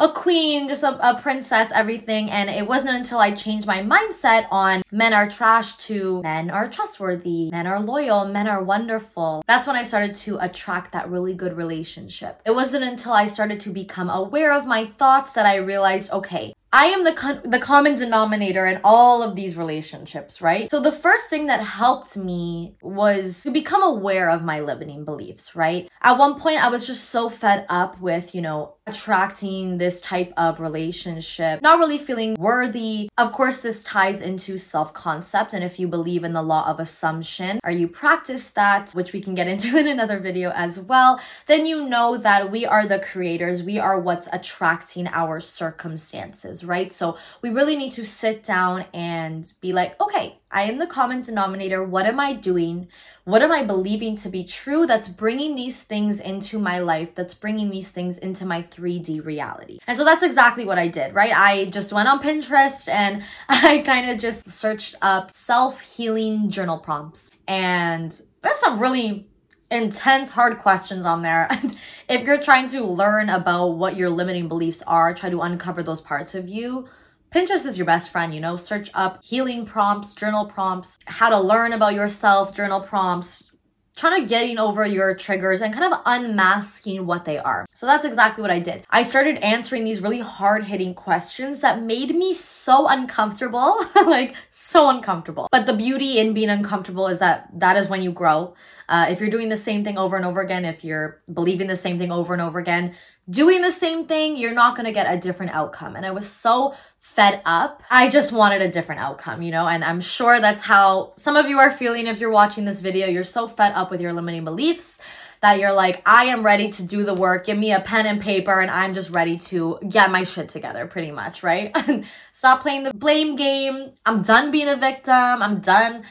a 0.00 0.08
queen, 0.08 0.68
just 0.68 0.82
a, 0.82 1.08
a, 1.08 1.20
princess, 1.20 1.70
everything. 1.74 2.30
And 2.30 2.50
it 2.50 2.66
wasn't 2.66 2.96
until 2.96 3.18
I 3.18 3.32
changed 3.34 3.66
my 3.66 3.80
mindset 3.82 4.46
on 4.50 4.82
men 4.90 5.12
are 5.12 5.28
trash 5.28 5.76
to 5.86 6.22
men 6.22 6.50
are 6.50 6.68
trustworthy, 6.68 7.50
men 7.50 7.66
are 7.66 7.80
loyal, 7.80 8.26
men 8.26 8.48
are 8.48 8.62
wonderful. 8.62 9.42
That's 9.46 9.66
when 9.66 9.76
I 9.76 9.82
started 9.82 10.14
to 10.16 10.38
attract 10.40 10.92
that 10.92 11.10
really 11.10 11.34
good 11.34 11.56
relationship. 11.56 12.40
It 12.44 12.54
wasn't 12.54 12.84
until 12.84 13.12
I 13.12 13.26
started 13.26 13.60
to 13.60 13.70
become 13.70 14.10
aware 14.10 14.52
of 14.52 14.66
my 14.66 14.84
thoughts 14.84 15.32
that 15.32 15.46
I 15.46 15.56
realized, 15.56 16.10
okay, 16.12 16.54
I 16.74 16.86
am 16.86 17.04
the 17.04 17.12
con- 17.12 17.40
the 17.44 17.60
common 17.60 17.94
denominator 17.94 18.66
in 18.66 18.80
all 18.82 19.22
of 19.22 19.36
these 19.36 19.56
relationships, 19.56 20.42
right? 20.42 20.68
So 20.68 20.80
the 20.80 20.90
first 20.90 21.28
thing 21.28 21.46
that 21.46 21.60
helped 21.60 22.16
me 22.16 22.74
was 22.82 23.44
to 23.44 23.52
become 23.52 23.80
aware 23.80 24.28
of 24.28 24.42
my 24.42 24.58
limiting 24.58 25.04
beliefs, 25.04 25.54
right? 25.54 25.88
At 26.02 26.18
one 26.18 26.40
point 26.40 26.64
I 26.64 26.70
was 26.70 26.84
just 26.84 27.10
so 27.10 27.30
fed 27.30 27.64
up 27.68 28.00
with, 28.00 28.34
you 28.34 28.40
know, 28.40 28.74
attracting 28.88 29.78
this 29.78 30.00
type 30.00 30.32
of 30.36 30.58
relationship, 30.58 31.62
not 31.62 31.78
really 31.78 31.96
feeling 31.96 32.34
worthy. 32.40 33.08
Of 33.16 33.32
course, 33.32 33.62
this 33.62 33.84
ties 33.84 34.20
into 34.20 34.58
self-concept 34.58 35.54
and 35.54 35.62
if 35.62 35.78
you 35.78 35.86
believe 35.86 36.24
in 36.24 36.32
the 36.32 36.42
law 36.42 36.68
of 36.68 36.80
assumption 36.80 37.60
or 37.62 37.70
you 37.70 37.86
practice 37.86 38.50
that, 38.50 38.90
which 38.94 39.12
we 39.12 39.22
can 39.22 39.36
get 39.36 39.46
into 39.46 39.76
in 39.78 39.86
another 39.86 40.18
video 40.18 40.50
as 40.50 40.80
well, 40.80 41.20
then 41.46 41.66
you 41.66 41.88
know 41.88 42.16
that 42.16 42.50
we 42.50 42.66
are 42.66 42.84
the 42.84 42.98
creators. 42.98 43.62
We 43.62 43.78
are 43.78 44.00
what's 44.00 44.28
attracting 44.32 45.06
our 45.06 45.38
circumstances 45.38 46.63
right? 46.64 46.92
So 46.92 47.16
we 47.42 47.50
really 47.50 47.76
need 47.76 47.92
to 47.92 48.04
sit 48.04 48.42
down 48.42 48.86
and 48.92 49.50
be 49.60 49.72
like, 49.72 50.00
okay, 50.00 50.38
I 50.50 50.62
am 50.64 50.78
the 50.78 50.86
common 50.86 51.22
denominator. 51.22 51.82
What 51.82 52.06
am 52.06 52.20
I 52.20 52.32
doing? 52.32 52.88
What 53.24 53.42
am 53.42 53.50
I 53.50 53.64
believing 53.64 54.16
to 54.16 54.28
be 54.28 54.44
true 54.44 54.86
that's 54.86 55.08
bringing 55.08 55.54
these 55.54 55.82
things 55.82 56.20
into 56.20 56.58
my 56.58 56.78
life, 56.78 57.14
that's 57.14 57.34
bringing 57.34 57.70
these 57.70 57.90
things 57.90 58.18
into 58.18 58.46
my 58.46 58.62
3D 58.62 59.24
reality? 59.24 59.78
And 59.86 59.96
so 59.96 60.04
that's 60.04 60.22
exactly 60.22 60.64
what 60.64 60.78
I 60.78 60.88
did, 60.88 61.14
right? 61.14 61.36
I 61.36 61.66
just 61.66 61.92
went 61.92 62.08
on 62.08 62.22
Pinterest 62.22 62.88
and 62.88 63.22
I 63.48 63.78
kind 63.80 64.10
of 64.10 64.18
just 64.18 64.48
searched 64.50 64.94
up 65.02 65.34
self 65.34 65.80
healing 65.80 66.50
journal 66.50 66.78
prompts. 66.78 67.30
And 67.48 68.18
there's 68.42 68.58
some 68.58 68.78
really 68.78 69.28
intense 69.74 70.30
hard 70.30 70.58
questions 70.58 71.04
on 71.04 71.22
there. 71.22 71.48
if 72.08 72.22
you're 72.22 72.40
trying 72.40 72.68
to 72.68 72.82
learn 72.82 73.28
about 73.28 73.72
what 73.72 73.96
your 73.96 74.08
limiting 74.08 74.48
beliefs 74.48 74.82
are, 74.86 75.14
try 75.14 75.30
to 75.30 75.42
uncover 75.42 75.82
those 75.82 76.00
parts 76.00 76.34
of 76.34 76.48
you. 76.48 76.88
Pinterest 77.34 77.66
is 77.66 77.76
your 77.76 77.84
best 77.84 78.10
friend, 78.10 78.32
you 78.32 78.40
know, 78.40 78.56
search 78.56 78.90
up 78.94 79.22
healing 79.24 79.66
prompts, 79.66 80.14
journal 80.14 80.46
prompts, 80.46 80.98
how 81.06 81.28
to 81.28 81.40
learn 81.40 81.72
about 81.72 81.94
yourself, 81.94 82.54
journal 82.54 82.80
prompts, 82.80 83.50
trying 83.96 84.20
to 84.20 84.28
getting 84.28 84.58
over 84.58 84.84
your 84.84 85.14
triggers 85.14 85.60
and 85.60 85.72
kind 85.72 85.92
of 85.92 86.00
unmasking 86.04 87.06
what 87.06 87.24
they 87.24 87.38
are. 87.38 87.66
So 87.74 87.86
that's 87.86 88.04
exactly 88.04 88.42
what 88.42 88.50
I 88.50 88.58
did. 88.58 88.84
I 88.90 89.02
started 89.02 89.38
answering 89.38 89.84
these 89.84 90.00
really 90.00 90.20
hard 90.20 90.64
hitting 90.64 90.94
questions 90.94 91.60
that 91.60 91.82
made 91.82 92.14
me 92.14 92.34
so 92.34 92.88
uncomfortable, 92.88 93.84
like 93.94 94.34
so 94.50 94.90
uncomfortable. 94.90 95.48
But 95.52 95.66
the 95.66 95.74
beauty 95.74 96.18
in 96.18 96.34
being 96.34 96.50
uncomfortable 96.50 97.06
is 97.06 97.18
that 97.20 97.48
that 97.54 97.76
is 97.76 97.88
when 97.88 98.02
you 98.02 98.12
grow. 98.12 98.54
Uh, 98.88 99.06
if 99.08 99.20
you're 99.20 99.30
doing 99.30 99.48
the 99.48 99.56
same 99.56 99.82
thing 99.82 99.96
over 99.96 100.16
and 100.16 100.26
over 100.26 100.40
again, 100.40 100.64
if 100.64 100.84
you're 100.84 101.22
believing 101.32 101.68
the 101.68 101.76
same 101.76 101.98
thing 101.98 102.12
over 102.12 102.32
and 102.32 102.42
over 102.42 102.58
again, 102.58 102.94
doing 103.28 103.62
the 103.62 103.70
same 103.70 104.06
thing, 104.06 104.36
you're 104.36 104.52
not 104.52 104.76
going 104.76 104.86
to 104.86 104.92
get 104.92 105.12
a 105.12 105.18
different 105.18 105.54
outcome. 105.54 105.96
And 105.96 106.04
I 106.04 106.10
was 106.10 106.28
so 106.28 106.74
fed 106.98 107.40
up. 107.44 107.82
I 107.90 108.10
just 108.10 108.32
wanted 108.32 108.62
a 108.62 108.70
different 108.70 109.00
outcome, 109.00 109.42
you 109.42 109.50
know, 109.50 109.66
and 109.66 109.84
I'm 109.84 110.00
sure 110.00 110.40
that's 110.40 110.62
how 110.62 111.12
some 111.16 111.36
of 111.36 111.48
you 111.48 111.58
are 111.58 111.70
feeling 111.70 112.06
if 112.06 112.18
you're 112.18 112.30
watching 112.30 112.64
this 112.64 112.80
video. 112.80 113.06
You're 113.06 113.24
so 113.24 113.48
fed 113.48 113.72
up 113.72 113.90
with 113.90 114.00
your 114.00 114.12
limiting 114.12 114.44
beliefs 114.44 114.98
that 115.40 115.60
you're 115.60 115.72
like, 115.72 116.00
I 116.06 116.24
am 116.26 116.42
ready 116.42 116.70
to 116.72 116.82
do 116.82 117.04
the 117.04 117.14
work. 117.14 117.44
Give 117.44 117.58
me 117.58 117.72
a 117.72 117.80
pen 117.80 118.06
and 118.06 118.20
paper 118.20 118.60
and 118.60 118.70
I'm 118.70 118.94
just 118.94 119.10
ready 119.10 119.36
to 119.38 119.78
get 119.86 120.10
my 120.10 120.24
shit 120.24 120.48
together, 120.48 120.86
pretty 120.86 121.10
much, 121.10 121.42
right? 121.42 121.76
Stop 122.32 122.62
playing 122.62 122.84
the 122.84 122.94
blame 122.94 123.36
game. 123.36 123.92
I'm 124.06 124.22
done 124.22 124.50
being 124.50 124.68
a 124.68 124.76
victim. 124.76 125.14
I'm 125.14 125.60
done 125.60 126.04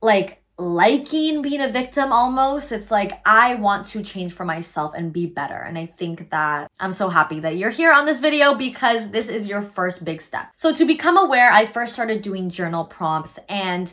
like 0.00 0.41
liking 0.62 1.42
being 1.42 1.60
a 1.60 1.68
victim 1.68 2.12
almost. 2.12 2.72
It's 2.72 2.90
like 2.90 3.20
I 3.26 3.56
want 3.56 3.86
to 3.88 4.02
change 4.02 4.32
for 4.32 4.44
myself 4.44 4.94
and 4.94 5.12
be 5.12 5.26
better. 5.26 5.56
And 5.56 5.76
I 5.76 5.86
think 5.86 6.30
that 6.30 6.70
I'm 6.78 6.92
so 6.92 7.08
happy 7.08 7.40
that 7.40 7.56
you're 7.56 7.70
here 7.70 7.92
on 7.92 8.06
this 8.06 8.20
video 8.20 8.54
because 8.54 9.10
this 9.10 9.28
is 9.28 9.48
your 9.48 9.62
first 9.62 10.04
big 10.04 10.22
step. 10.22 10.52
So 10.56 10.74
to 10.74 10.84
become 10.84 11.16
aware, 11.16 11.50
I 11.52 11.66
first 11.66 11.92
started 11.92 12.22
doing 12.22 12.50
journal 12.50 12.84
prompts 12.84 13.38
and 13.48 13.92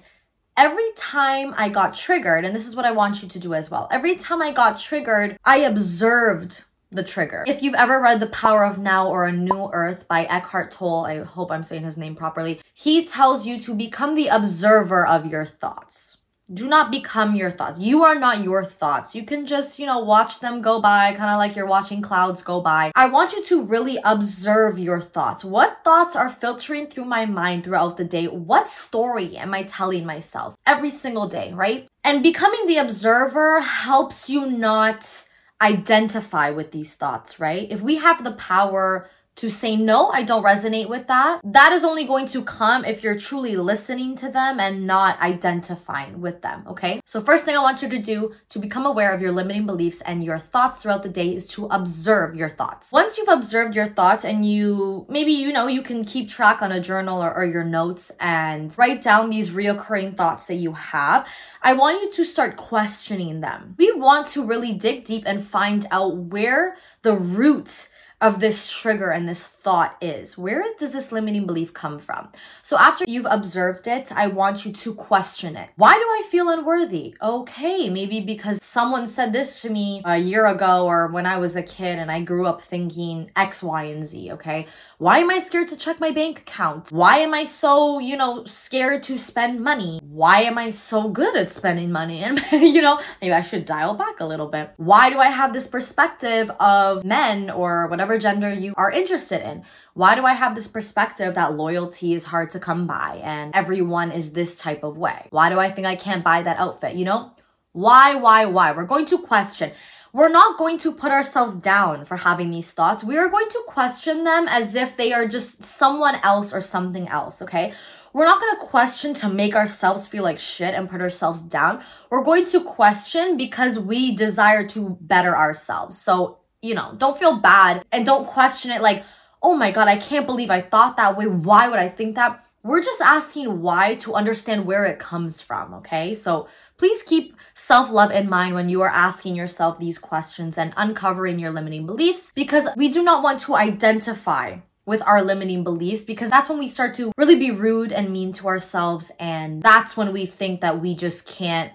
every 0.57 0.91
time 0.95 1.53
I 1.57 1.69
got 1.69 1.95
triggered, 1.95 2.43
and 2.43 2.53
this 2.53 2.67
is 2.67 2.75
what 2.75 2.85
I 2.85 2.91
want 2.91 3.23
you 3.23 3.29
to 3.29 3.39
do 3.39 3.53
as 3.53 3.71
well. 3.71 3.87
Every 3.91 4.15
time 4.15 4.41
I 4.41 4.51
got 4.51 4.79
triggered, 4.79 5.37
I 5.45 5.59
observed 5.59 6.65
the 6.91 7.03
trigger. 7.03 7.45
If 7.47 7.61
you've 7.61 7.75
ever 7.75 8.01
read 8.01 8.19
The 8.19 8.27
Power 8.27 8.65
of 8.65 8.77
Now 8.77 9.07
or 9.07 9.25
A 9.25 9.31
New 9.31 9.69
Earth 9.71 10.07
by 10.07 10.25
Eckhart 10.25 10.71
Tolle, 10.71 11.05
I 11.05 11.19
hope 11.19 11.51
I'm 11.51 11.63
saying 11.63 11.83
his 11.83 11.97
name 11.97 12.15
properly, 12.15 12.59
he 12.73 13.05
tells 13.05 13.45
you 13.45 13.59
to 13.61 13.75
become 13.75 14.15
the 14.15 14.27
observer 14.27 15.05
of 15.07 15.25
your 15.25 15.45
thoughts 15.45 16.17
do 16.53 16.67
not 16.67 16.91
become 16.91 17.35
your 17.35 17.51
thoughts. 17.51 17.79
You 17.79 18.03
are 18.03 18.15
not 18.15 18.43
your 18.43 18.65
thoughts. 18.65 19.13
You 19.13 19.23
can 19.23 19.45
just, 19.45 19.77
you 19.77 19.85
know, 19.85 19.99
watch 19.99 20.39
them 20.39 20.61
go 20.61 20.81
by, 20.81 21.13
kind 21.13 21.29
of 21.29 21.37
like 21.37 21.55
you're 21.55 21.65
watching 21.65 22.01
clouds 22.01 22.41
go 22.41 22.59
by. 22.59 22.91
I 22.95 23.07
want 23.07 23.33
you 23.33 23.43
to 23.45 23.63
really 23.63 23.99
observe 24.03 24.79
your 24.79 25.01
thoughts. 25.01 25.43
What 25.43 25.83
thoughts 25.83 26.15
are 26.15 26.29
filtering 26.29 26.87
through 26.87 27.05
my 27.05 27.25
mind 27.25 27.63
throughout 27.63 27.97
the 27.97 28.03
day? 28.03 28.25
What 28.25 28.67
story 28.67 29.37
am 29.37 29.53
I 29.53 29.63
telling 29.63 30.05
myself 30.05 30.55
every 30.65 30.89
single 30.89 31.27
day, 31.27 31.53
right? 31.53 31.87
And 32.03 32.23
becoming 32.23 32.65
the 32.65 32.77
observer 32.77 33.59
helps 33.59 34.29
you 34.29 34.49
not 34.49 35.27
identify 35.61 36.49
with 36.49 36.71
these 36.71 36.95
thoughts, 36.95 37.39
right? 37.39 37.67
If 37.69 37.81
we 37.81 37.97
have 37.97 38.23
the 38.23 38.31
power 38.31 39.09
to 39.39 39.49
say, 39.49 39.77
no, 39.77 40.09
I 40.09 40.23
don't 40.23 40.43
resonate 40.43 40.89
with 40.89 41.07
that. 41.07 41.39
That 41.45 41.71
is 41.71 41.85
only 41.85 42.05
going 42.05 42.27
to 42.27 42.43
come 42.43 42.83
if 42.83 43.01
you're 43.01 43.17
truly 43.17 43.55
listening 43.55 44.17
to 44.17 44.29
them 44.29 44.59
and 44.59 44.85
not 44.85 45.17
identifying 45.21 46.19
with 46.19 46.41
them. 46.41 46.65
Okay. 46.67 46.99
So, 47.05 47.21
first 47.21 47.45
thing 47.45 47.55
I 47.55 47.61
want 47.61 47.81
you 47.81 47.87
to 47.87 47.99
do 47.99 48.33
to 48.49 48.59
become 48.59 48.85
aware 48.85 49.13
of 49.13 49.21
your 49.21 49.31
limiting 49.31 49.65
beliefs 49.65 50.01
and 50.01 50.23
your 50.25 50.39
thoughts 50.39 50.79
throughout 50.79 51.03
the 51.03 51.09
day 51.09 51.33
is 51.33 51.47
to 51.51 51.67
observe 51.67 52.35
your 52.35 52.49
thoughts. 52.49 52.91
Once 52.91 53.17
you've 53.17 53.29
observed 53.29 53.77
your 53.77 53.87
thoughts 53.87 54.25
and 54.25 54.45
you 54.45 55.05
maybe, 55.07 55.31
you 55.31 55.53
know, 55.53 55.67
you 55.67 55.81
can 55.81 56.03
keep 56.03 56.29
track 56.29 56.61
on 56.61 56.73
a 56.73 56.81
journal 56.81 57.23
or, 57.23 57.33
or 57.33 57.45
your 57.45 57.63
notes 57.63 58.11
and 58.19 58.77
write 58.77 59.01
down 59.01 59.29
these 59.29 59.51
reoccurring 59.51 60.17
thoughts 60.17 60.47
that 60.47 60.55
you 60.55 60.73
have, 60.73 61.25
I 61.61 61.73
want 61.73 62.01
you 62.01 62.11
to 62.11 62.25
start 62.25 62.57
questioning 62.57 63.39
them. 63.39 63.75
We 63.77 63.93
want 63.93 64.27
to 64.31 64.45
really 64.45 64.73
dig 64.73 65.05
deep 65.05 65.23
and 65.25 65.41
find 65.41 65.85
out 65.91 66.17
where 66.17 66.75
the 67.03 67.15
roots 67.15 67.89
of 68.21 68.39
this 68.39 68.69
trigger 68.69 69.11
and 69.11 69.27
this 69.27 69.43
thought 69.43 69.95
is. 70.01 70.37
Where 70.37 70.63
does 70.77 70.91
this 70.91 71.11
limiting 71.11 71.45
belief 71.45 71.73
come 71.73 71.99
from? 71.99 72.29
So 72.63 72.77
after 72.77 73.05
you've 73.07 73.27
observed 73.29 73.87
it, 73.87 74.11
I 74.11 74.27
want 74.27 74.65
you 74.65 74.73
to 74.73 74.93
question 74.93 75.55
it. 75.55 75.69
Why 75.75 75.93
do 75.93 76.01
I 76.01 76.23
feel 76.29 76.49
unworthy? 76.49 77.15
Okay, 77.21 77.89
maybe 77.89 78.19
because 78.21 78.63
someone 78.63 79.07
said 79.07 79.31
this 79.31 79.61
to 79.61 79.69
me 79.69 80.01
a 80.05 80.17
year 80.17 80.45
ago 80.45 80.85
or 80.85 81.07
when 81.07 81.25
I 81.25 81.37
was 81.37 81.55
a 81.55 81.63
kid 81.63 81.99
and 81.99 82.11
I 82.11 82.21
grew 82.21 82.45
up 82.45 82.61
thinking 82.61 83.31
X, 83.35 83.63
Y, 83.63 83.83
and 83.83 84.05
Z, 84.05 84.31
okay? 84.33 84.67
Why 84.97 85.19
am 85.19 85.29
I 85.29 85.39
scared 85.39 85.69
to 85.69 85.77
check 85.77 85.99
my 86.01 86.11
bank 86.11 86.39
account? 86.39 86.91
Why 86.91 87.19
am 87.19 87.33
I 87.33 87.45
so, 87.45 87.99
you 87.99 88.17
know, 88.17 88.43
scared 88.45 89.03
to 89.03 89.17
spend 89.17 89.61
money? 89.61 90.01
Why 90.03 90.41
am 90.41 90.57
I 90.57 90.71
so 90.71 91.09
good 91.09 91.37
at 91.37 91.51
spending 91.51 91.91
money? 91.91 92.23
And, 92.29 92.41
you 92.61 92.81
know, 92.81 92.99
maybe 93.21 93.33
I 93.33 93.41
should 93.41 93.65
dial 93.65 93.95
back 93.95 94.19
a 94.19 94.25
little 94.25 94.47
bit. 94.47 94.71
Why 94.77 95.09
do 95.09 95.19
I 95.19 95.27
have 95.27 95.53
this 95.53 95.67
perspective 95.67 96.51
of 96.59 97.05
men 97.05 97.49
or 97.49 97.87
whatever 98.09 98.19
gender 98.19 98.51
you 98.51 98.73
are 98.75 98.89
interested 98.89 99.47
in? 99.47 99.63
Why 99.93 100.15
do 100.15 100.25
I 100.25 100.33
have 100.33 100.55
this 100.55 100.67
perspective 100.67 101.35
that 101.35 101.55
loyalty 101.55 102.15
is 102.15 102.25
hard 102.25 102.49
to 102.51 102.59
come 102.59 102.87
by 102.87 103.21
and 103.23 103.53
everyone 103.53 104.11
is 104.11 104.31
this 104.31 104.57
type 104.57 104.83
of 104.83 104.97
way? 104.97 105.27
Why 105.29 105.49
do 105.49 105.59
I 105.59 105.69
think 105.69 105.85
I 105.85 105.95
can't 105.95 106.23
buy 106.23 106.41
that 106.41 106.57
outfit? 106.57 106.95
You 106.95 107.05
know, 107.05 107.31
why, 107.71 108.15
why, 108.15 108.45
why? 108.45 108.71
We're 108.71 108.85
going 108.85 109.05
to 109.07 109.19
question. 109.19 109.71
We're 110.11 110.29
not 110.29 110.57
going 110.57 110.79
to 110.79 110.91
put 110.91 111.11
ourselves 111.11 111.53
down 111.53 112.05
for 112.05 112.17
having 112.17 112.49
these 112.49 112.71
thoughts. 112.71 113.03
We 113.03 113.15
are 113.19 113.29
going 113.29 113.49
to 113.49 113.63
question 113.67 114.23
them 114.23 114.47
as 114.49 114.73
if 114.73 114.97
they 114.97 115.13
are 115.13 115.27
just 115.27 115.63
someone 115.63 116.15
else 116.23 116.51
or 116.51 116.61
something 116.61 117.07
else, 117.09 117.43
okay? 117.43 117.73
We're 118.11 118.25
not 118.25 118.41
going 118.41 118.55
to 118.55 118.65
question 118.65 119.13
to 119.21 119.29
make 119.29 119.53
ourselves 119.53 120.07
feel 120.07 120.23
like 120.23 120.39
shit 120.39 120.73
and 120.73 120.89
put 120.89 120.99
ourselves 120.99 121.41
down. 121.41 121.83
We're 122.09 122.23
going 122.23 122.45
to 122.47 122.63
question 122.63 123.37
because 123.37 123.77
we 123.77 124.15
desire 124.15 124.65
to 124.69 124.97
better 124.99 125.37
ourselves. 125.37 126.01
So, 126.01 126.39
you 126.61 126.75
know, 126.75 126.93
don't 126.97 127.17
feel 127.17 127.37
bad 127.37 127.85
and 127.91 128.05
don't 128.05 128.27
question 128.27 128.71
it 128.71 128.81
like, 128.81 129.03
oh 129.41 129.55
my 129.55 129.71
God, 129.71 129.87
I 129.87 129.97
can't 129.97 130.25
believe 130.25 130.49
I 130.49 130.61
thought 130.61 130.97
that 130.97 131.17
way. 131.17 131.27
Why 131.27 131.67
would 131.69 131.79
I 131.79 131.89
think 131.89 132.15
that? 132.15 132.45
We're 132.61 132.83
just 132.83 132.99
asking 132.99 133.61
why 133.61 133.95
to 133.95 134.15
understand 134.15 134.65
where 134.65 134.83
it 134.83 134.99
comes 134.99 135.41
from, 135.41 135.73
okay? 135.75 136.13
So 136.13 136.49
please 136.77 137.03
keep 137.03 137.37
self 137.53 137.89
love 137.89 138.11
in 138.11 138.29
mind 138.29 138.53
when 138.53 138.67
you 138.67 138.81
are 138.81 138.89
asking 138.89 139.35
yourself 139.35 139.79
these 139.79 139.97
questions 139.97 140.57
and 140.57 140.73
uncovering 140.75 141.39
your 141.39 141.51
limiting 141.51 141.85
beliefs 141.85 142.33
because 142.35 142.67
we 142.75 142.89
do 142.89 143.01
not 143.01 143.23
want 143.23 143.39
to 143.41 143.55
identify 143.55 144.57
with 144.85 145.01
our 145.03 145.21
limiting 145.21 145.63
beliefs 145.63 146.03
because 146.03 146.31
that's 146.31 146.49
when 146.49 146.57
we 146.57 146.67
start 146.67 146.95
to 146.95 147.13
really 147.15 147.37
be 147.37 147.51
rude 147.51 147.93
and 147.93 148.11
mean 148.11 148.33
to 148.33 148.47
ourselves. 148.47 149.11
And 149.19 149.61
that's 149.61 149.95
when 149.95 150.11
we 150.11 150.25
think 150.25 150.61
that 150.61 150.81
we 150.81 150.95
just 150.95 151.27
can't 151.27 151.71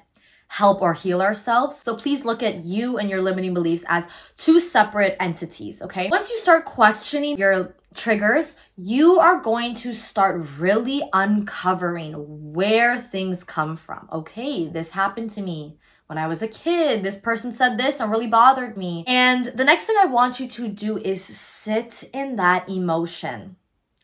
help 0.55 0.81
or 0.81 0.95
heal 0.95 1.21
ourselves. 1.21 1.79
So 1.79 1.97
please 1.97 2.25
look 2.25 2.41
at 2.41 2.63
you 2.63 2.97
and 2.97 3.11
your 3.11 3.21
limiting 3.21 3.55
beliefs 3.55 3.85
as 3.89 4.07
two 4.37 4.61
separate 4.61 5.17
entities, 5.19 5.83
okay? 5.83 6.09
Once 6.09 6.31
you 6.31 6.39
start 6.39 6.65
questioning 6.65 7.37
your 7.37 7.75
triggers, 7.93 8.55
you 8.77 9.19
are 9.19 9.41
going 9.41 9.75
to 9.75 9.93
start 9.93 10.47
really 10.57 11.03
uncovering 11.13 12.13
where 12.53 13.01
things 13.01 13.43
come 13.43 13.77
from. 13.77 14.09
Okay, 14.13 14.69
this 14.69 14.91
happened 14.91 15.31
to 15.31 15.43
me 15.43 15.77
when 16.07 16.19
I 16.19 16.29
was 16.29 16.41
a 16.41 16.47
kid. 16.47 17.03
This 17.03 17.19
person 17.19 17.53
said 17.53 17.77
this 17.77 17.99
and 17.99 18.09
really 18.09 18.29
bothered 18.29 18.77
me. 18.77 19.03
And 19.09 19.47
the 19.47 19.65
next 19.65 19.87
thing 19.87 19.97
I 19.99 20.07
want 20.07 20.39
you 20.39 20.47
to 20.47 20.69
do 20.69 20.99
is 20.99 21.25
sit 21.25 22.05
in 22.13 22.37
that 22.37 22.69
emotion 22.69 23.57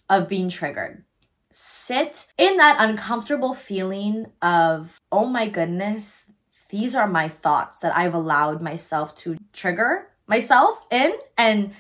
of 0.09 0.29
being 0.29 0.49
triggered. 0.51 1.05
Sit 1.53 2.27
in 2.37 2.57
that 2.57 2.77
uncomfortable 2.81 3.55
feeling 3.55 4.27
of, 4.43 5.01
oh 5.13 5.27
my 5.27 5.49
goodness, 5.49 6.25
these 6.71 6.95
are 6.95 7.07
my 7.07 7.29
thoughts 7.29 7.79
that 7.79 7.97
I've 7.97 8.15
allowed 8.15 8.63
myself 8.63 9.15
to 9.17 9.37
trigger 9.53 10.09
myself 10.27 10.87
in 10.91 11.13
and 11.37 11.73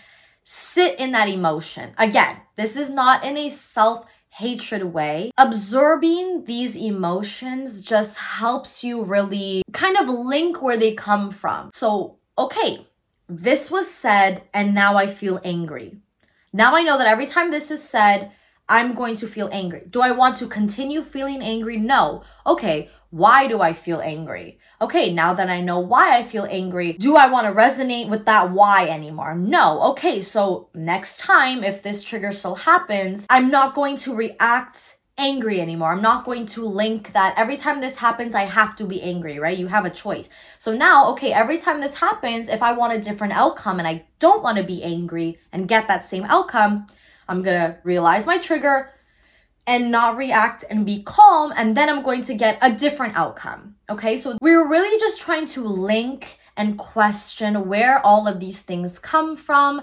sit 0.45 0.99
in 0.99 1.13
that 1.13 1.29
emotion. 1.29 1.93
Again, 1.97 2.37
this 2.57 2.77
is 2.77 2.91
not 2.91 3.25
in 3.25 3.37
a 3.37 3.49
self 3.49 4.05
hatred 4.31 4.83
way. 4.83 5.31
Absorbing 5.39 6.45
these 6.45 6.77
emotions 6.77 7.81
just 7.81 8.19
helps 8.19 8.83
you 8.83 9.03
really 9.03 9.63
kind 9.73 9.97
of 9.97 10.09
link 10.09 10.63
where 10.63 10.77
they 10.77 10.95
come 10.95 11.31
from. 11.31 11.71
So, 11.75 12.19
okay, 12.39 12.87
this 13.29 13.71
was 13.71 13.91
said, 13.91 14.43
and 14.53 14.75
now 14.75 14.97
I 14.97 15.07
feel 15.07 15.41
angry. 15.45 15.99
Now 16.53 16.75
I 16.75 16.83
know 16.83 16.99
that 16.99 17.07
every 17.07 17.27
time 17.27 17.51
this 17.51 17.71
is 17.71 17.83
said, 17.83 18.33
I'm 18.71 18.95
going 18.95 19.17
to 19.17 19.27
feel 19.27 19.49
angry. 19.53 19.83
Do 19.91 20.01
I 20.01 20.13
want 20.13 20.37
to 20.37 20.47
continue 20.47 21.03
feeling 21.03 21.43
angry? 21.43 21.77
No. 21.77 22.23
Okay, 22.47 22.89
why 23.11 23.49
do 23.49 23.61
I 23.61 23.73
feel 23.73 24.01
angry? 24.01 24.61
Okay, 24.81 25.13
now 25.13 25.35
that 25.35 25.51
I 25.51 25.61
know 25.61 25.81
why 25.81 26.17
I 26.17 26.23
feel 26.23 26.47
angry, 26.49 26.93
do 26.93 27.17
I 27.17 27.27
want 27.27 27.49
to 27.49 27.53
resonate 27.53 28.09
with 28.09 28.27
that 28.27 28.53
why 28.53 28.87
anymore? 28.87 29.35
No. 29.35 29.83
Okay, 29.91 30.23
so 30.23 30.69
next 30.73 31.19
time, 31.19 31.65
if 31.65 31.83
this 31.83 32.05
trigger 32.05 32.31
still 32.31 32.55
happens, 32.55 33.27
I'm 33.29 33.51
not 33.51 33.75
going 33.75 33.97
to 33.99 34.15
react 34.15 34.99
angry 35.19 35.61
anymore. 35.61 35.91
I'm 35.91 36.01
not 36.01 36.25
going 36.25 36.47
to 36.47 36.65
link 36.65 37.13
that 37.13 37.35
every 37.37 37.57
time 37.57 37.81
this 37.81 37.97
happens, 37.97 38.37
I 38.37 38.45
have 38.45 38.77
to 38.77 38.87
be 38.87 39.03
angry, 39.03 39.41
right? 39.41 39.59
You 39.59 39.67
have 39.67 39.85
a 39.85 39.91
choice. 39.91 40.29
So 40.59 40.73
now, 40.73 41.11
okay, 41.11 41.33
every 41.33 41.59
time 41.59 41.81
this 41.81 41.97
happens, 41.97 42.49
if 42.49 42.63
I 42.63 42.73
want 42.73 42.93
a 42.93 43.01
different 43.01 43.33
outcome 43.33 43.81
and 43.81 43.89
I 43.89 44.07
don't 44.21 44.45
want 44.45 44.59
to 44.59 44.65
be 44.65 44.85
angry 44.85 45.39
and 45.53 45.69
get 45.69 45.89
that 45.89 46.07
same 46.07 46.25
outcome, 46.25 46.87
I'm 47.31 47.43
gonna 47.43 47.79
realize 47.85 48.27
my 48.27 48.39
trigger 48.39 48.93
and 49.67 49.91
not 49.91 50.17
react 50.17 50.65
and 50.69 50.85
be 50.85 51.03
calm, 51.03 51.53
and 51.57 51.77
then 51.77 51.89
I'm 51.89 52.03
going 52.03 52.23
to 52.23 52.35
get 52.35 52.59
a 52.61 52.73
different 52.73 53.17
outcome. 53.17 53.77
Okay, 53.89 54.17
so 54.17 54.37
we're 54.41 54.67
really 54.67 54.99
just 54.99 55.21
trying 55.21 55.47
to 55.47 55.65
link 55.65 56.39
and 56.57 56.77
question 56.77 57.69
where 57.69 58.05
all 58.05 58.27
of 58.27 58.41
these 58.41 58.61
things 58.61 58.99
come 58.99 59.37
from 59.37 59.83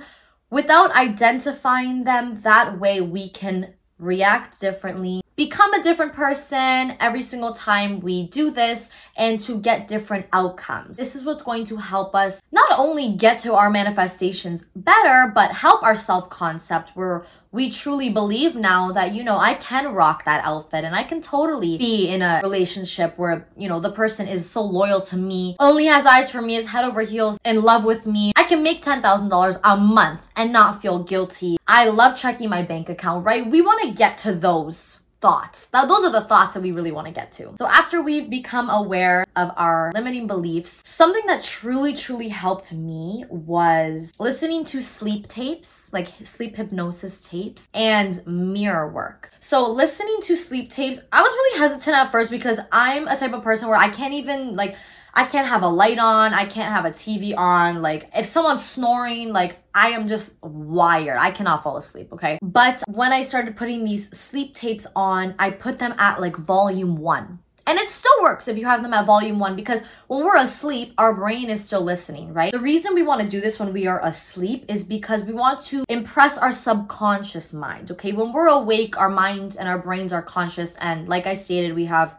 without 0.50 0.92
identifying 0.92 2.04
them. 2.04 2.42
That 2.42 2.80
way, 2.80 3.00
we 3.02 3.30
can 3.30 3.76
react 3.98 4.60
differently 4.60 5.22
become 5.38 5.72
a 5.74 5.84
different 5.84 6.14
person 6.14 6.98
every 7.00 7.22
single 7.22 7.54
time 7.54 8.00
we 8.00 8.28
do 8.28 8.50
this 8.50 8.90
and 9.16 9.40
to 9.40 9.60
get 9.60 9.88
different 9.88 10.26
outcomes. 10.34 10.98
This 10.98 11.16
is 11.16 11.24
what's 11.24 11.44
going 11.44 11.64
to 11.66 11.78
help 11.78 12.16
us 12.16 12.42
not 12.52 12.72
only 12.78 13.14
get 13.14 13.40
to 13.42 13.54
our 13.54 13.70
manifestations 13.70 14.66
better, 14.76 15.32
but 15.34 15.52
help 15.52 15.84
our 15.84 15.96
self 15.96 16.30
concept 16.32 16.90
where 16.96 17.24
we 17.52 17.70
truly 17.70 18.10
believe 18.10 18.56
now 18.56 18.92
that, 18.92 19.14
you 19.14 19.24
know, 19.24 19.38
I 19.38 19.54
can 19.54 19.94
rock 19.94 20.26
that 20.26 20.44
outfit 20.44 20.84
and 20.84 20.96
I 20.96 21.04
can 21.04 21.22
totally 21.22 21.78
be 21.78 22.08
in 22.10 22.22
a 22.22 22.42
relationship 22.44 23.18
where, 23.18 23.48
you 23.56 23.70
know, 23.70 23.80
the 23.80 23.92
person 23.92 24.28
is 24.28 24.50
so 24.50 24.62
loyal 24.62 25.02
to 25.02 25.18
me, 25.18 25.56
only 25.60 25.86
has 25.86 26.06
eyes 26.06 26.30
for 26.30 26.42
me, 26.42 26.58
is 26.58 26.66
head 26.66 26.84
over 26.84 27.02
heels 27.02 27.40
in 27.46 27.62
love 27.62 27.86
with 27.86 28.06
me. 28.06 28.32
I 28.36 28.44
can 28.44 28.64
make 28.64 28.84
$10,000 28.84 29.60
a 29.64 29.78
month 29.78 30.28
and 30.36 30.52
not 30.52 30.82
feel 30.82 31.04
guilty. 31.04 31.58
I 31.68 31.90
love 31.90 32.18
checking 32.18 32.50
my 32.50 32.64
bank 32.64 32.90
account, 32.90 33.24
right? 33.24 33.46
We 33.46 33.62
want 33.62 33.82
to 33.84 33.92
get 33.92 34.18
to 34.20 34.34
those 34.34 35.02
thoughts. 35.22 35.70
Now, 35.74 35.86
those 35.86 36.04
are 36.04 36.12
the 36.12 36.22
thoughts 36.22 36.54
that 36.54 36.62
we 36.62 36.72
really 36.72 36.92
want 36.92 37.08
to 37.08 37.14
get 37.14 37.32
to. 37.34 37.56
So, 37.58 37.68
after 37.68 38.02
we've 38.02 38.30
become 38.30 38.70
aware 38.70 39.26
of 39.36 39.52
our 39.56 39.92
limiting 39.94 40.28
beliefs, 40.28 40.82
something 40.86 41.26
that 41.28 41.44
truly, 41.44 41.96
truly 41.96 42.30
helped 42.30 42.74
me 42.74 43.26
was 43.30 44.12
listening 44.20 44.64
to 44.66 44.82
sleep 44.82 45.28
tapes, 45.28 45.92
like 45.94 46.10
sleep 46.24 46.56
hypnosis 46.56 47.22
tapes, 47.22 47.70
and 47.74 48.26
mirror 48.26 48.90
work. 48.90 49.32
So, 49.40 49.70
listening 49.70 50.20
to 50.24 50.36
sleep 50.36 50.72
tapes, 50.72 51.02
I 51.12 51.22
was 51.22 51.32
really 51.32 51.60
hesitant 51.60 51.98
at 51.98 52.12
first 52.12 52.30
because 52.30 52.60
I'm 52.72 53.08
a 53.08 53.18
type 53.18 53.34
of 53.34 53.44
person 53.44 53.68
where 53.68 53.78
I 53.78 53.90
can't 53.90 54.14
even, 54.14 54.56
like, 54.56 54.76
I 55.18 55.26
can't 55.26 55.48
have 55.48 55.64
a 55.64 55.68
light 55.68 55.98
on. 55.98 56.36
I 56.36 56.46
can't 56.46 56.72
have 56.72 56.86
a 56.86 56.92
TV 56.92 57.36
on. 57.36 57.82
Like, 57.82 58.08
if 58.16 58.28
someone's 58.28 58.64
snoring, 58.64 59.34
like, 59.34 59.58
I 59.78 59.90
am 59.90 60.08
just 60.08 60.42
wired. 60.42 61.20
I 61.20 61.30
cannot 61.30 61.62
fall 61.62 61.78
asleep, 61.78 62.12
okay? 62.12 62.40
But 62.42 62.82
when 62.88 63.14
I 63.14 63.22
started 63.22 63.56
putting 63.56 63.86
these 63.86 64.10
sleep 64.10 64.56
tapes 64.56 64.88
on, 64.96 65.36
I 65.38 65.52
put 65.52 65.78
them 65.78 65.94
at 66.00 66.20
like 66.20 66.36
volume 66.36 66.98
one. 66.98 67.38
And 67.68 67.78
it 67.78 67.92
still 67.92 68.24
works 68.24 68.48
if 68.48 68.58
you 68.58 68.66
have 68.66 68.82
them 68.82 68.94
at 68.94 69.06
volume 69.06 69.38
one 69.38 69.56
because 69.56 69.82
when 70.08 70.26
we're 70.26 70.38
asleep, 70.38 70.94
our 70.98 71.14
brain 71.14 71.52
is 71.52 71.64
still 71.64 71.82
listening, 71.82 72.34
right? 72.34 72.52
The 72.52 72.60
reason 72.60 72.96
we 72.96 73.04
want 73.04 73.22
to 73.22 73.28
do 73.30 73.40
this 73.40 73.60
when 73.60 73.72
we 73.72 73.86
are 73.86 74.04
asleep 74.04 74.66
is 74.68 74.84
because 74.84 75.24
we 75.26 75.34
want 75.34 75.62
to 75.66 75.84
impress 75.90 76.40
our 76.40 76.52
subconscious 76.52 77.54
mind, 77.54 77.92
okay? 77.92 78.14
When 78.14 78.34
we're 78.34 78.48
awake, 78.48 78.98
our 78.98 79.10
mind 79.10 79.58
and 79.60 79.70
our 79.70 79.78
brains 79.78 80.12
are 80.12 80.24
conscious. 80.24 80.74
And 80.80 81.08
like 81.08 81.28
I 81.28 81.36
stated, 81.36 81.76
we 81.76 81.86
have 81.86 82.16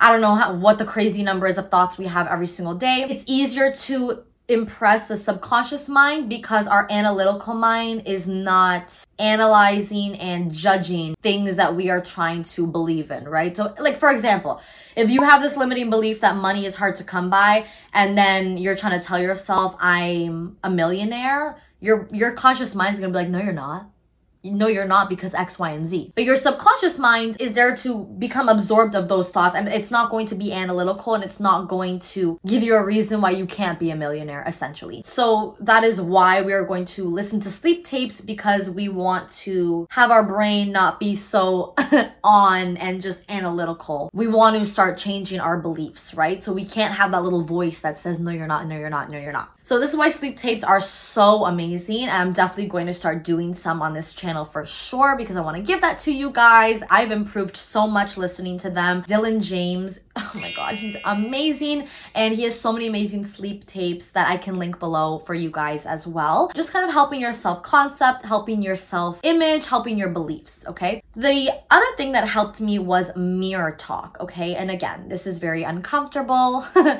I 0.00 0.12
don't 0.12 0.20
know 0.20 0.34
how, 0.34 0.54
what 0.54 0.78
the 0.78 0.84
crazy 0.84 1.22
number 1.22 1.46
is 1.46 1.58
of 1.58 1.70
thoughts 1.70 1.98
we 1.98 2.06
have 2.06 2.26
every 2.26 2.46
single 2.46 2.74
day. 2.74 3.06
It's 3.08 3.24
easier 3.26 3.72
to 3.72 4.24
impress 4.48 5.08
the 5.08 5.16
subconscious 5.16 5.88
mind 5.88 6.28
because 6.28 6.68
our 6.68 6.86
analytical 6.90 7.54
mind 7.54 8.02
is 8.06 8.28
not 8.28 8.92
analyzing 9.18 10.14
and 10.16 10.52
judging 10.52 11.16
things 11.22 11.56
that 11.56 11.74
we 11.74 11.90
are 11.90 12.00
trying 12.00 12.44
to 12.44 12.66
believe 12.66 13.10
in, 13.10 13.28
right? 13.28 13.56
So, 13.56 13.74
like, 13.78 13.98
for 13.98 14.10
example, 14.10 14.60
if 14.94 15.10
you 15.10 15.22
have 15.22 15.42
this 15.42 15.56
limiting 15.56 15.90
belief 15.90 16.20
that 16.20 16.36
money 16.36 16.64
is 16.64 16.76
hard 16.76 16.94
to 16.96 17.04
come 17.04 17.28
by 17.28 17.66
and 17.92 18.16
then 18.16 18.56
you're 18.56 18.76
trying 18.76 18.98
to 19.00 19.04
tell 19.04 19.20
yourself, 19.20 19.74
I'm 19.80 20.56
a 20.62 20.70
millionaire, 20.70 21.60
your, 21.80 22.08
your 22.12 22.32
conscious 22.32 22.74
mind 22.74 22.94
is 22.94 23.00
gonna 23.00 23.12
be 23.12 23.18
like, 23.18 23.28
no, 23.28 23.40
you're 23.40 23.52
not 23.52 23.90
no 24.50 24.68
you're 24.68 24.86
not 24.86 25.08
because 25.08 25.34
x 25.34 25.58
y 25.58 25.70
and 25.70 25.86
z. 25.86 26.12
But 26.14 26.24
your 26.24 26.36
subconscious 26.36 26.98
mind 26.98 27.36
is 27.40 27.52
there 27.52 27.76
to 27.78 28.04
become 28.18 28.48
absorbed 28.48 28.94
of 28.94 29.08
those 29.08 29.30
thoughts 29.30 29.54
and 29.54 29.68
it's 29.68 29.90
not 29.90 30.10
going 30.10 30.26
to 30.28 30.34
be 30.34 30.52
analytical 30.52 31.14
and 31.14 31.24
it's 31.24 31.40
not 31.40 31.68
going 31.68 32.00
to 32.00 32.38
give 32.46 32.62
you 32.62 32.74
a 32.74 32.84
reason 32.84 33.20
why 33.20 33.30
you 33.30 33.46
can't 33.46 33.78
be 33.78 33.90
a 33.90 33.96
millionaire 33.96 34.44
essentially. 34.46 35.02
So 35.04 35.56
that 35.60 35.84
is 35.84 36.00
why 36.00 36.42
we 36.42 36.52
are 36.52 36.64
going 36.64 36.84
to 36.96 37.08
listen 37.08 37.40
to 37.40 37.50
sleep 37.50 37.84
tapes 37.84 38.20
because 38.20 38.70
we 38.70 38.88
want 38.88 39.30
to 39.30 39.86
have 39.90 40.10
our 40.10 40.24
brain 40.24 40.72
not 40.72 40.98
be 40.98 41.14
so 41.14 41.74
on 42.24 42.76
and 42.78 43.00
just 43.00 43.22
analytical. 43.28 44.10
We 44.12 44.26
want 44.26 44.58
to 44.58 44.66
start 44.66 44.98
changing 44.98 45.40
our 45.40 45.58
beliefs 45.60 46.14
right? 46.14 46.42
So 46.42 46.52
we 46.52 46.64
can't 46.64 46.94
have 46.94 47.10
that 47.12 47.22
little 47.22 47.44
voice 47.44 47.80
that 47.80 47.98
says 47.98 48.18
no 48.18 48.30
you're 48.30 48.46
not 48.46 48.66
no 48.66 48.76
you're 48.76 48.90
not 48.90 49.10
no 49.10 49.18
you're 49.18 49.32
not. 49.32 49.52
So 49.62 49.80
this 49.80 49.90
is 49.90 49.96
why 49.96 50.10
sleep 50.10 50.36
tapes 50.36 50.62
are 50.62 50.80
so 50.80 51.44
amazing. 51.44 52.08
I'm 52.08 52.32
definitely 52.32 52.68
going 52.68 52.86
to 52.86 52.94
start 52.94 53.24
doing 53.24 53.52
some 53.52 53.82
on 53.82 53.94
this 53.94 54.14
channel 54.14 54.35
for 54.44 54.66
sure 54.66 55.16
because 55.16 55.36
I 55.36 55.40
want 55.40 55.56
to 55.56 55.62
give 55.62 55.80
that 55.80 55.98
to 56.00 56.12
you 56.12 56.30
guys. 56.30 56.82
I've 56.90 57.10
improved 57.10 57.56
so 57.56 57.86
much 57.86 58.16
listening 58.16 58.58
to 58.58 58.70
them. 58.70 59.02
Dylan 59.02 59.40
James, 59.42 60.00
oh 60.16 60.32
my 60.36 60.52
god, 60.54 60.74
he's 60.74 60.96
amazing 61.04 61.88
and 62.14 62.34
he 62.34 62.44
has 62.44 62.58
so 62.58 62.72
many 62.72 62.86
amazing 62.86 63.24
sleep 63.24 63.66
tapes 63.66 64.08
that 64.08 64.28
I 64.28 64.36
can 64.36 64.56
link 64.56 64.78
below 64.78 65.18
for 65.20 65.34
you 65.34 65.50
guys 65.50 65.86
as 65.86 66.06
well. 66.06 66.50
Just 66.54 66.72
kind 66.72 66.86
of 66.86 66.92
helping 66.92 67.20
your 67.20 67.32
self-concept, 67.32 68.22
helping 68.22 68.62
your 68.62 68.76
self-image, 68.76 69.66
helping 69.66 69.98
your 69.98 70.10
beliefs, 70.10 70.64
okay? 70.66 71.02
The 71.14 71.50
other 71.70 71.96
thing 71.96 72.12
that 72.12 72.28
helped 72.28 72.60
me 72.60 72.78
was 72.78 73.14
mirror 73.16 73.74
talk, 73.78 74.16
okay? 74.20 74.54
And 74.54 74.70
again, 74.70 75.08
this 75.08 75.26
is 75.26 75.38
very 75.38 75.62
uncomfortable. 75.62 76.66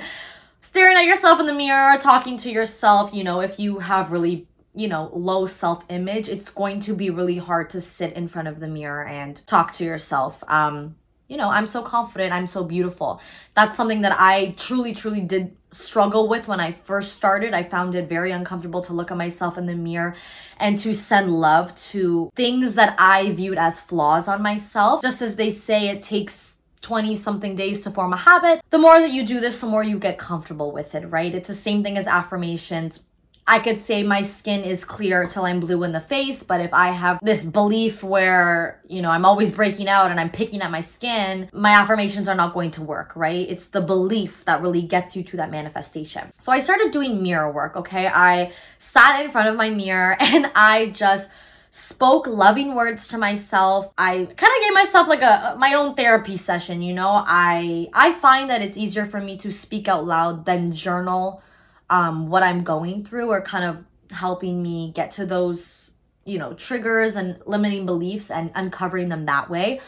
staring 0.61 0.97
at 0.97 1.05
yourself 1.05 1.39
in 1.39 1.47
the 1.47 1.53
mirror, 1.55 1.97
talking 1.99 2.37
to 2.37 2.51
yourself, 2.51 3.15
you 3.15 3.23
know, 3.23 3.41
if 3.41 3.59
you 3.59 3.79
have 3.79 4.11
really 4.11 4.47
you 4.77 4.89
know, 4.89 5.11
low 5.13 5.47
self 5.47 5.85
image, 5.89 6.29
it's 6.29 6.51
going 6.51 6.81
to 6.81 6.95
be 6.95 7.11
really 7.11 7.39
hard 7.39 7.71
to 7.71 7.81
sit 7.81 8.13
in 8.13 8.29
front 8.29 8.47
of 8.47 8.61
the 8.61 8.69
mirror 8.69 9.05
and 9.05 9.45
talk 9.47 9.73
to 9.73 9.85
yourself. 9.85 10.45
Um, 10.47 10.97
you 11.29 11.37
know, 11.37 11.49
I'm 11.49 11.67
so 11.67 11.83
confident, 11.83 12.33
I'm 12.33 12.47
so 12.47 12.63
beautiful. 12.63 13.21
That's 13.55 13.77
something 13.77 14.03
that 14.03 14.15
I 14.17 14.55
truly, 14.59 14.95
truly 14.95 15.23
did 15.23 15.57
struggle 15.73 16.29
with 16.29 16.47
when 16.47 16.61
I 16.61 16.73
first 16.73 17.15
started. 17.15 17.53
I 17.53 17.63
found 17.63 17.95
it 17.95 18.09
very 18.09 18.31
uncomfortable 18.31 18.83
to 18.83 18.93
look 18.93 19.11
at 19.11 19.17
myself 19.17 19.59
in 19.59 19.67
the 19.67 19.75
mirror 19.75 20.15
and 20.59 20.79
to 20.81 20.95
send 20.95 21.33
love 21.33 21.75
to 21.91 22.31
things 22.37 22.75
that 22.75 22.95
I 22.99 23.33
viewed 23.33 23.59
as 23.59 23.81
flaws 23.81 24.29
on 24.29 24.43
myself. 24.43 25.03
Just 25.03 25.23
as 25.23 25.37
they 25.37 25.51
say, 25.51 25.89
it 25.89 26.03
takes 26.03 26.59
20 26.83 27.17
something 27.17 27.57
days 27.57 27.81
to 27.81 27.91
form 27.91 28.13
a 28.13 28.17
habit. 28.17 28.63
The 28.71 28.79
more 28.79 29.01
that 29.01 29.11
you 29.11 29.27
do 29.27 29.41
this, 29.41 29.61
the 29.61 29.67
more 29.67 29.83
you 29.83 29.99
get 29.99 30.19
comfortable 30.19 30.71
with 30.71 30.95
it, 30.95 31.07
right? 31.11 31.35
It's 31.35 31.49
the 31.49 31.55
same 31.55 31.83
thing 31.83 31.99
as 31.99 32.07
affirmations. 32.07 33.05
I 33.49 33.61
could 33.61 33.81
say 33.81 34.03
my 34.03 34.23
skin 34.23 34.65
is 34.65 34.85
clear 34.85 35.29
till 35.29 35.45
I'm 35.45 35.61
blue 35.61 35.85
in 35.85 35.93
the 35.93 36.01
face, 36.01 36.43
but 36.43 36.61
if 36.61 36.75
I 36.75 36.91
have 36.91 37.21
this 37.23 37.45
belief 37.45 38.03
where, 38.03 38.81
you 38.89 39.01
know, 39.01 39.11
I'm 39.11 39.25
always 39.25 39.53
breaking 39.53 39.89
out 39.89 40.11
and 40.11 40.19
I'm 40.19 40.31
picking 40.31 40.63
at 40.63 40.71
my 40.73 40.81
skin, 40.81 41.49
my 41.53 41.71
affirmations 41.71 42.27
are 42.27 42.35
not 42.35 42.55
going 42.55 42.73
to 42.73 42.83
work, 42.83 43.15
right? 43.15 43.49
It's 43.49 43.67
the 43.67 43.81
belief 43.81 44.45
that 44.47 44.63
really 44.63 44.83
gets 44.83 45.15
you 45.15 45.23
to 45.25 45.37
that 45.37 45.53
manifestation. 45.53 46.33
So 46.39 46.51
I 46.51 46.59
started 46.59 46.91
doing 46.91 47.23
mirror 47.23 47.51
work, 47.51 47.77
okay? 47.77 48.09
I 48.09 48.51
sat 48.79 49.25
in 49.25 49.31
front 49.31 49.49
of 49.49 49.55
my 49.55 49.71
mirror 49.71 50.17
and 50.21 50.51
I 50.57 50.87
just 50.87 51.31
spoke 51.71 52.27
loving 52.27 52.75
words 52.75 53.07
to 53.09 53.19
myself. 53.19 53.93
I 53.97 54.15
kind 54.17 54.31
of 54.31 54.63
gave 54.63 54.75
myself 54.75 55.09
like 55.09 55.23
a 55.23 55.57
my 55.59 55.75
own 55.75 55.95
therapy 55.95 56.37
session, 56.37 56.81
you 56.83 56.95
know. 56.95 57.23
I 57.27 57.89
I 57.93 58.13
find 58.13 58.51
that 58.51 58.63
it's 58.63 58.79
easier 58.79 59.05
for 59.05 59.21
me 59.21 59.37
to 59.39 59.53
speak 59.53 59.87
out 59.87 60.05
loud 60.05 60.47
than 60.47 60.73
journal 60.73 61.43
um 61.91 62.29
what 62.29 62.43
I'm 62.43 62.65
going 62.65 63.05
through 63.05 63.31
or 63.31 63.41
kind 63.41 63.65
of 63.65 63.85
helping 64.15 64.63
me 64.63 64.93
get 64.95 65.13
to 65.13 65.27
those, 65.27 65.93
you 66.25 66.39
know, 66.39 66.55
triggers 66.55 67.17
and 67.17 67.39
limiting 67.47 67.87
beliefs 67.87 68.31
and 68.31 68.51
uncovering 68.55 69.09
them 69.09 69.27
that 69.27 69.51
way. 69.51 69.81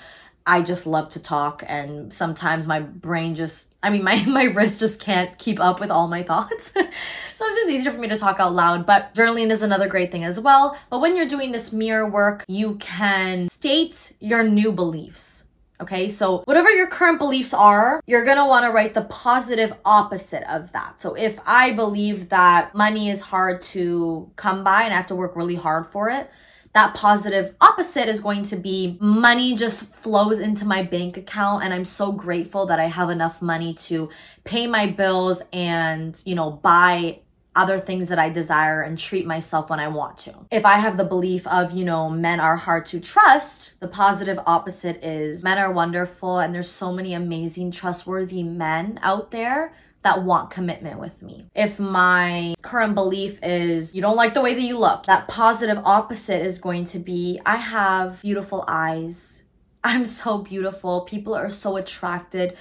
I 0.47 0.63
just 0.63 0.87
love 0.87 1.11
to 1.11 1.23
talk 1.23 1.63
and 1.67 2.11
sometimes 2.13 2.67
my 2.67 2.81
brain 2.81 3.35
just 3.35 3.75
I 3.83 3.91
mean 3.91 4.03
my 4.11 4.25
my 4.25 4.45
wrist 4.45 4.81
just 4.81 5.01
can't 5.01 5.37
keep 5.39 5.61
up 5.61 5.81
with 5.81 5.91
all 5.91 6.09
my 6.09 6.23
thoughts. 6.23 6.73
so 6.75 6.83
it's 6.85 7.39
just 7.57 7.71
easier 7.71 7.93
for 7.93 7.99
me 7.99 8.09
to 8.09 8.19
talk 8.19 8.41
out 8.41 8.53
loud, 8.53 8.87
but 8.87 9.15
journaling 9.15 9.51
is 9.51 9.63
another 9.63 9.89
great 9.89 10.11
thing 10.11 10.25
as 10.25 10.41
well. 10.41 10.79
But 10.91 11.01
when 11.01 11.17
you're 11.17 11.27
doing 11.27 11.53
this 11.53 11.73
mirror 11.73 12.09
work, 12.09 12.45
you 12.49 12.77
can 12.77 13.49
state 13.49 14.13
your 14.21 14.43
new 14.43 14.73
beliefs. 14.73 15.38
Okay, 15.81 16.09
so 16.09 16.43
whatever 16.45 16.71
your 16.71 16.89
current 16.89 17.19
beliefs 17.19 17.55
are, 17.55 18.01
you're 18.07 18.25
gonna 18.25 18.47
wanna 18.47 18.73
write 18.73 18.95
the 18.95 19.03
positive 19.03 19.73
opposite 19.85 20.43
of 20.51 20.73
that. 20.73 21.01
So 21.01 21.15
if 21.15 21.39
I 21.47 21.73
believe 21.73 22.31
that 22.31 22.75
money 22.75 23.11
is 23.11 23.21
hard 23.21 23.61
to 23.73 24.31
come 24.35 24.65
by 24.65 24.83
and 24.83 24.93
I 24.93 24.97
have 24.97 25.07
to 25.07 25.15
work 25.15 25.37
really 25.37 25.55
hard 25.55 25.87
for 25.93 26.11
it, 26.11 26.29
that 26.75 26.95
positive 26.95 27.55
opposite 27.61 28.09
is 28.09 28.21
going 28.21 28.45
to 28.45 28.57
be 28.57 28.99
money 29.01 29.57
just 29.57 29.93
flows 29.95 30.39
into 30.39 30.65
my 30.65 30.83
bank 30.83 31.17
account 31.17 31.65
and 31.65 31.73
I'm 31.73 31.85
so 31.85 32.13
grateful 32.13 32.67
that 32.67 32.79
I 32.79 32.85
have 32.85 33.11
enough 33.11 33.41
money 33.41 33.75
to 33.75 34.11
pay 34.45 34.67
my 34.67 34.87
bills 34.87 35.43
and, 35.53 36.21
you 36.25 36.35
know, 36.35 36.51
buy 36.51 37.21
other 37.59 37.79
things 37.79 38.09
that 38.09 38.19
I 38.19 38.31
desire 38.31 38.81
and 38.81 38.97
treat 38.97 39.27
myself 39.27 39.69
when 39.69 39.81
I 39.81 39.89
want 39.89 40.17
to. 40.19 40.35
If 40.51 40.65
I 40.65 40.79
have 40.79 40.97
the 40.97 41.05
belief 41.05 41.47
of, 41.49 41.73
you 41.73 41.85
know, 41.85 42.09
men 42.09 42.39
are 42.39 42.57
hard 42.57 42.87
to 42.87 43.01
trust, 43.01 43.73
the 43.81 43.89
positive 43.89 44.39
opposite 44.47 45.05
is 45.05 45.43
men 45.43 45.59
are 45.59 45.73
wonderful 45.73 46.39
and 46.39 46.55
there's 46.55 46.71
so 46.71 46.93
many 46.93 47.15
amazing, 47.15 47.73
trustworthy 47.73 48.45
men 48.45 49.01
out 49.03 49.33
there 49.33 49.75
that 50.05 50.23
want 50.23 50.51
commitment 50.51 51.01
with 51.01 51.21
me. 51.21 51.49
If 51.57 51.81
my 51.81 52.55
current 52.63 52.95
belief 52.95 53.41
is 53.43 53.95
you 53.95 54.01
don't 54.01 54.17
like 54.17 54.35
the 54.35 54.41
way 54.41 54.55
that 54.55 54.63
you 54.63 54.79
look, 54.79 55.07
that 55.07 55.27
positive 55.27 55.79
opposite 55.85 56.41
is 56.41 56.59
going 56.59 56.85
to 56.87 57.01
be 57.01 57.41
I 57.45 57.57
have 57.57 58.23
beautiful 58.23 58.65
eyes. 58.69 59.43
I'm 59.83 60.05
so 60.05 60.39
beautiful. 60.39 61.03
People 61.03 61.35
are 61.35 61.49
so 61.49 61.77
attracted 61.77 62.57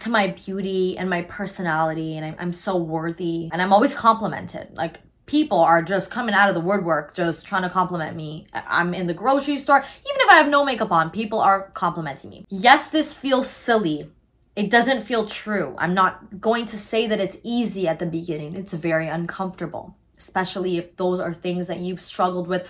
to 0.00 0.10
my 0.10 0.28
beauty 0.28 0.98
and 0.98 1.08
my 1.08 1.22
personality, 1.22 2.16
and 2.16 2.26
I'm, 2.26 2.36
I'm 2.38 2.52
so 2.52 2.76
worthy. 2.76 3.48
And 3.52 3.62
I'm 3.62 3.72
always 3.72 3.94
complimented. 3.94 4.68
Like, 4.74 5.00
people 5.26 5.60
are 5.60 5.82
just 5.82 6.10
coming 6.10 6.34
out 6.34 6.48
of 6.48 6.54
the 6.54 6.60
woodwork 6.60 7.14
just 7.14 7.46
trying 7.46 7.62
to 7.62 7.70
compliment 7.70 8.16
me. 8.16 8.46
I'm 8.52 8.92
in 8.94 9.06
the 9.06 9.14
grocery 9.14 9.58
store, 9.58 9.78
even 9.78 10.20
if 10.20 10.30
I 10.30 10.34
have 10.34 10.48
no 10.48 10.64
makeup 10.64 10.92
on, 10.92 11.10
people 11.10 11.40
are 11.40 11.70
complimenting 11.70 12.30
me. 12.30 12.44
Yes, 12.48 12.90
this 12.90 13.14
feels 13.14 13.48
silly. 13.48 14.10
It 14.56 14.70
doesn't 14.70 15.02
feel 15.02 15.26
true. 15.26 15.74
I'm 15.78 15.94
not 15.94 16.40
going 16.40 16.66
to 16.66 16.76
say 16.76 17.06
that 17.06 17.20
it's 17.20 17.38
easy 17.42 17.88
at 17.88 17.98
the 17.98 18.06
beginning. 18.06 18.54
It's 18.54 18.72
very 18.72 19.08
uncomfortable, 19.08 19.96
especially 20.18 20.76
if 20.76 20.96
those 20.96 21.18
are 21.20 21.34
things 21.34 21.66
that 21.68 21.80
you've 21.80 22.00
struggled 22.00 22.46
with 22.46 22.68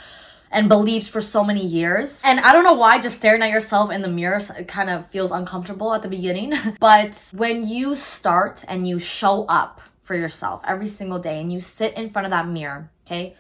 and 0.55 0.69
believed 0.69 1.09
for 1.09 1.21
so 1.21 1.45
many 1.45 1.67
years. 1.67 2.23
And 2.25 2.40
I 2.40 2.53
don't 2.53 2.64
know 2.64 2.75
why 2.75 3.01
just 3.01 3.19
staring 3.19 3.43
at 3.43 3.51
yourself 3.51 3.90
in 3.90 4.01
the 4.01 4.09
mirror 4.09 4.40
kind 4.69 4.88
of 4.88 5.11
feels 5.11 5.33
uncomfortable 5.33 5.93
at 5.93 6.03
the 6.03 6.09
beginning. 6.09 6.55
but 6.81 7.12
when 7.35 7.67
you 7.67 7.97
start 7.97 8.64
and 8.69 8.87
you 8.87 8.99
show 8.99 9.45
up 9.47 9.81
for 10.05 10.14
yourself 10.14 10.62
every 10.67 10.88
single 10.88 11.19
day 11.19 11.40
and 11.40 11.53
you 11.53 11.61
sit 11.61 11.95
in 11.95 12.09
front 12.09 12.25
of 12.25 12.31
that 12.31 12.49
mirror, 12.49 12.88
okay? 13.05 13.35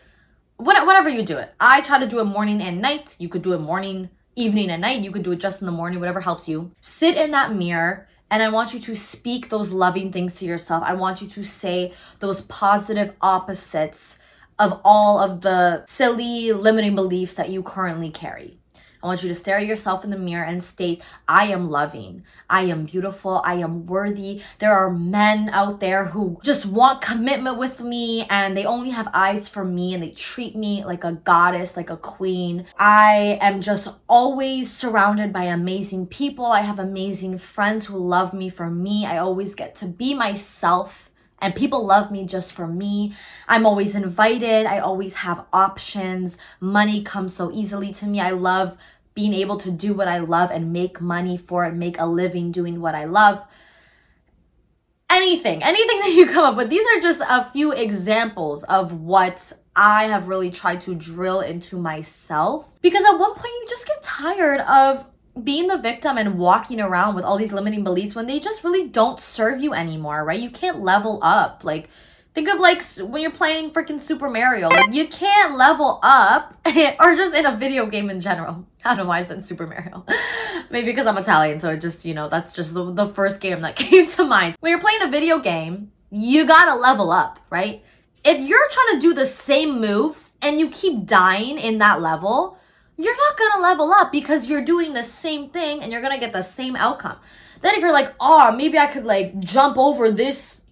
Whatever 0.56 1.08
you 1.08 1.22
do 1.22 1.38
it. 1.38 1.54
I 1.60 1.80
try 1.80 1.98
to 1.98 2.06
do 2.06 2.20
it 2.20 2.24
morning 2.24 2.60
and 2.60 2.82
night. 2.82 3.16
You 3.18 3.28
could 3.28 3.42
do 3.42 3.52
it 3.52 3.58
morning, 3.58 4.10
evening, 4.34 4.70
and 4.70 4.82
night. 4.82 5.02
You 5.02 5.12
could 5.12 5.22
do 5.22 5.32
it 5.32 5.40
just 5.40 5.62
in 5.62 5.66
the 5.66 5.72
morning, 5.72 6.00
whatever 6.00 6.20
helps 6.20 6.48
you. 6.48 6.72
Sit 6.80 7.16
in 7.16 7.30
that 7.30 7.54
mirror 7.54 8.08
and 8.30 8.42
I 8.42 8.48
want 8.48 8.74
you 8.74 8.80
to 8.80 8.96
speak 8.96 9.48
those 9.48 9.70
loving 9.70 10.10
things 10.10 10.34
to 10.36 10.44
yourself. 10.44 10.82
I 10.84 10.94
want 10.94 11.22
you 11.22 11.28
to 11.28 11.44
say 11.44 11.92
those 12.18 12.42
positive 12.42 13.12
opposites 13.20 14.18
of 14.58 14.80
all 14.84 15.18
of 15.18 15.40
the 15.40 15.84
silly 15.86 16.52
limiting 16.52 16.94
beliefs 16.94 17.34
that 17.34 17.50
you 17.50 17.62
currently 17.62 18.10
carry. 18.10 18.58
I 19.04 19.06
want 19.06 19.22
you 19.22 19.28
to 19.28 19.34
stare 19.34 19.58
at 19.58 19.66
yourself 19.66 20.02
in 20.02 20.08
the 20.08 20.16
mirror 20.16 20.46
and 20.46 20.62
state, 20.62 21.02
I 21.28 21.48
am 21.48 21.70
loving. 21.70 22.24
I 22.48 22.62
am 22.62 22.86
beautiful. 22.86 23.42
I 23.44 23.56
am 23.56 23.84
worthy. 23.84 24.40
There 24.60 24.72
are 24.72 24.88
men 24.88 25.50
out 25.50 25.78
there 25.80 26.06
who 26.06 26.40
just 26.42 26.64
want 26.64 27.02
commitment 27.02 27.58
with 27.58 27.80
me 27.80 28.24
and 28.30 28.56
they 28.56 28.64
only 28.64 28.88
have 28.88 29.10
eyes 29.12 29.46
for 29.46 29.62
me 29.62 29.92
and 29.92 30.02
they 30.02 30.12
treat 30.12 30.56
me 30.56 30.86
like 30.86 31.04
a 31.04 31.12
goddess, 31.12 31.76
like 31.76 31.90
a 31.90 31.98
queen. 31.98 32.64
I 32.78 33.36
am 33.42 33.60
just 33.60 33.88
always 34.08 34.72
surrounded 34.72 35.34
by 35.34 35.44
amazing 35.44 36.06
people. 36.06 36.46
I 36.46 36.62
have 36.62 36.78
amazing 36.78 37.36
friends 37.36 37.84
who 37.84 37.98
love 37.98 38.32
me 38.32 38.48
for 38.48 38.70
me. 38.70 39.04
I 39.04 39.18
always 39.18 39.54
get 39.54 39.74
to 39.76 39.86
be 39.86 40.14
myself 40.14 41.10
and 41.44 41.54
people 41.54 41.84
love 41.84 42.10
me 42.10 42.24
just 42.24 42.54
for 42.54 42.66
me. 42.66 43.14
I'm 43.46 43.66
always 43.66 43.94
invited. 43.94 44.64
I 44.64 44.78
always 44.78 45.16
have 45.16 45.44
options. 45.52 46.38
Money 46.58 47.02
comes 47.02 47.34
so 47.34 47.52
easily 47.52 47.92
to 47.92 48.06
me. 48.06 48.18
I 48.18 48.30
love 48.30 48.78
being 49.12 49.34
able 49.34 49.58
to 49.58 49.70
do 49.70 49.92
what 49.92 50.08
I 50.08 50.20
love 50.20 50.50
and 50.50 50.72
make 50.72 51.02
money 51.02 51.36
for 51.36 51.66
it, 51.66 51.74
make 51.74 51.98
a 51.98 52.06
living 52.06 52.50
doing 52.50 52.80
what 52.80 52.94
I 52.94 53.04
love. 53.04 53.46
Anything, 55.10 55.62
anything 55.62 55.98
that 56.00 56.14
you 56.14 56.26
come 56.26 56.44
up 56.44 56.56
with. 56.56 56.70
These 56.70 56.86
are 56.96 57.00
just 57.02 57.20
a 57.20 57.50
few 57.52 57.72
examples 57.72 58.64
of 58.64 58.92
what 58.92 59.52
I 59.76 60.04
have 60.04 60.28
really 60.28 60.50
tried 60.50 60.80
to 60.82 60.94
drill 60.94 61.42
into 61.42 61.76
myself. 61.76 62.66
Because 62.80 63.04
at 63.04 63.18
one 63.18 63.34
point, 63.34 63.52
you 63.60 63.66
just 63.68 63.86
get 63.86 64.02
tired 64.02 64.60
of 64.60 65.04
being 65.42 65.66
the 65.66 65.78
victim 65.78 66.16
and 66.16 66.38
walking 66.38 66.80
around 66.80 67.14
with 67.14 67.24
all 67.24 67.36
these 67.36 67.52
limiting 67.52 67.84
beliefs 67.84 68.14
when 68.14 68.26
they 68.26 68.38
just 68.38 68.62
really 68.62 68.88
don't 68.88 69.18
serve 69.18 69.60
you 69.60 69.74
anymore, 69.74 70.24
right? 70.24 70.38
You 70.38 70.50
can't 70.50 70.80
level 70.80 71.18
up. 71.22 71.64
Like, 71.64 71.88
Think 72.34 72.48
of 72.48 72.58
like 72.58 72.82
when 72.98 73.22
you're 73.22 73.30
playing 73.30 73.70
freaking 73.70 74.00
Super 74.00 74.28
Mario. 74.28 74.68
Like 74.68 74.92
you 74.92 75.06
can't 75.06 75.56
level 75.56 76.00
up 76.02 76.58
or 76.66 77.14
just 77.14 77.32
in 77.32 77.46
a 77.46 77.56
video 77.56 77.86
game 77.86 78.10
in 78.10 78.20
general. 78.20 78.66
I 78.84 78.90
don't 78.90 79.04
know 79.04 79.08
why 79.08 79.20
I 79.20 79.24
said 79.24 79.46
Super 79.46 79.68
Mario. 79.68 80.04
Maybe 80.70 80.86
because 80.86 81.06
I'm 81.06 81.16
Italian, 81.16 81.60
so 81.60 81.70
it 81.70 81.80
just, 81.80 82.04
you 82.04 82.12
know, 82.12 82.28
that's 82.28 82.52
just 82.52 82.74
the, 82.74 82.92
the 82.92 83.08
first 83.08 83.40
game 83.40 83.60
that 83.60 83.76
came 83.76 84.06
to 84.08 84.24
mind. 84.24 84.56
When 84.58 84.70
you're 84.70 84.80
playing 84.80 85.02
a 85.02 85.10
video 85.10 85.38
game, 85.38 85.92
you 86.10 86.44
gotta 86.44 86.74
level 86.74 87.12
up, 87.12 87.38
right? 87.50 87.84
If 88.24 88.40
you're 88.40 88.68
trying 88.68 89.00
to 89.00 89.00
do 89.00 89.14
the 89.14 89.26
same 89.26 89.80
moves 89.80 90.32
and 90.42 90.58
you 90.58 90.70
keep 90.70 91.06
dying 91.06 91.56
in 91.58 91.78
that 91.78 92.02
level, 92.02 92.58
you're 92.96 93.16
not 93.16 93.38
gonna 93.38 93.62
level 93.62 93.92
up 93.92 94.12
because 94.12 94.48
you're 94.48 94.64
doing 94.64 94.92
the 94.92 95.02
same 95.02 95.50
thing 95.50 95.82
and 95.82 95.92
you're 95.92 96.02
gonna 96.02 96.18
get 96.18 96.32
the 96.32 96.42
same 96.42 96.76
outcome. 96.76 97.18
Then 97.60 97.74
if 97.74 97.80
you're 97.80 97.92
like, 97.92 98.12
oh, 98.20 98.52
maybe 98.52 98.78
I 98.78 98.86
could 98.86 99.04
like 99.04 99.38
jump 99.40 99.78
over 99.78 100.10
this 100.10 100.64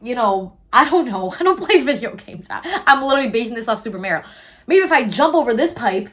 you 0.00 0.14
know, 0.14 0.56
I 0.72 0.88
don't 0.88 1.06
know. 1.06 1.34
I 1.40 1.42
don't 1.42 1.58
play 1.58 1.82
video 1.82 2.14
games. 2.14 2.46
I'm 2.50 3.02
literally 3.02 3.30
basing 3.30 3.54
this 3.54 3.68
off 3.68 3.80
Super 3.80 3.98
Mario. 3.98 4.24
Maybe 4.66 4.84
if 4.84 4.92
I 4.92 5.04
jump 5.04 5.34
over 5.34 5.54
this 5.54 5.72
pipe 5.72 6.08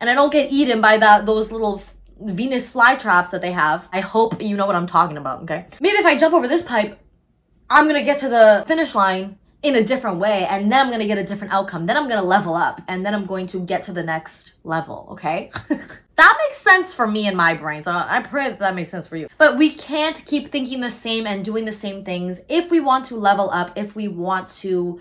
and 0.00 0.08
I 0.10 0.14
don't 0.14 0.32
get 0.32 0.50
eaten 0.50 0.80
by 0.80 0.96
that 0.98 1.26
those 1.26 1.52
little 1.52 1.82
Venus 2.20 2.72
flytraps 2.72 3.30
that 3.30 3.42
they 3.42 3.52
have. 3.52 3.88
I 3.92 4.00
hope 4.00 4.40
you 4.40 4.56
know 4.56 4.66
what 4.66 4.76
I'm 4.76 4.86
talking 4.86 5.16
about, 5.16 5.42
okay? 5.42 5.66
Maybe 5.80 5.96
if 5.96 6.06
I 6.06 6.16
jump 6.16 6.34
over 6.34 6.46
this 6.46 6.62
pipe, 6.62 6.98
I'm 7.68 7.86
gonna 7.86 8.04
get 8.04 8.18
to 8.18 8.28
the 8.28 8.64
finish 8.66 8.94
line 8.94 9.38
in 9.62 9.76
a 9.76 9.82
different 9.82 10.18
way 10.18 10.44
and 10.46 10.70
then 10.70 10.80
I'm 10.80 10.90
gonna 10.90 11.06
get 11.06 11.18
a 11.18 11.24
different 11.24 11.52
outcome. 11.52 11.86
Then 11.86 11.96
I'm 11.96 12.08
gonna 12.08 12.22
level 12.22 12.54
up 12.54 12.82
and 12.88 13.06
then 13.06 13.14
I'm 13.14 13.26
going 13.26 13.46
to 13.48 13.60
get 13.60 13.84
to 13.84 13.92
the 13.92 14.02
next 14.02 14.52
level, 14.64 15.08
okay? 15.12 15.50
that 16.16 16.38
makes 16.46 16.58
sense 16.58 16.92
for 16.92 17.06
me 17.06 17.26
in 17.26 17.36
my 17.36 17.54
brain. 17.54 17.82
So 17.82 17.92
I 17.92 18.22
pray 18.22 18.48
that, 18.48 18.58
that 18.58 18.74
makes 18.74 18.90
sense 18.90 19.06
for 19.06 19.16
you. 19.16 19.28
But 19.38 19.56
we 19.56 19.70
can't 19.70 20.16
keep 20.26 20.50
thinking 20.50 20.80
the 20.80 20.90
same 20.90 21.26
and 21.26 21.44
doing 21.44 21.64
the 21.64 21.72
same 21.72 22.04
things 22.04 22.40
if 22.48 22.70
we 22.70 22.80
want 22.80 23.06
to 23.06 23.16
level 23.16 23.50
up, 23.50 23.76
if 23.76 23.94
we 23.94 24.08
want 24.08 24.48
to 24.48 25.00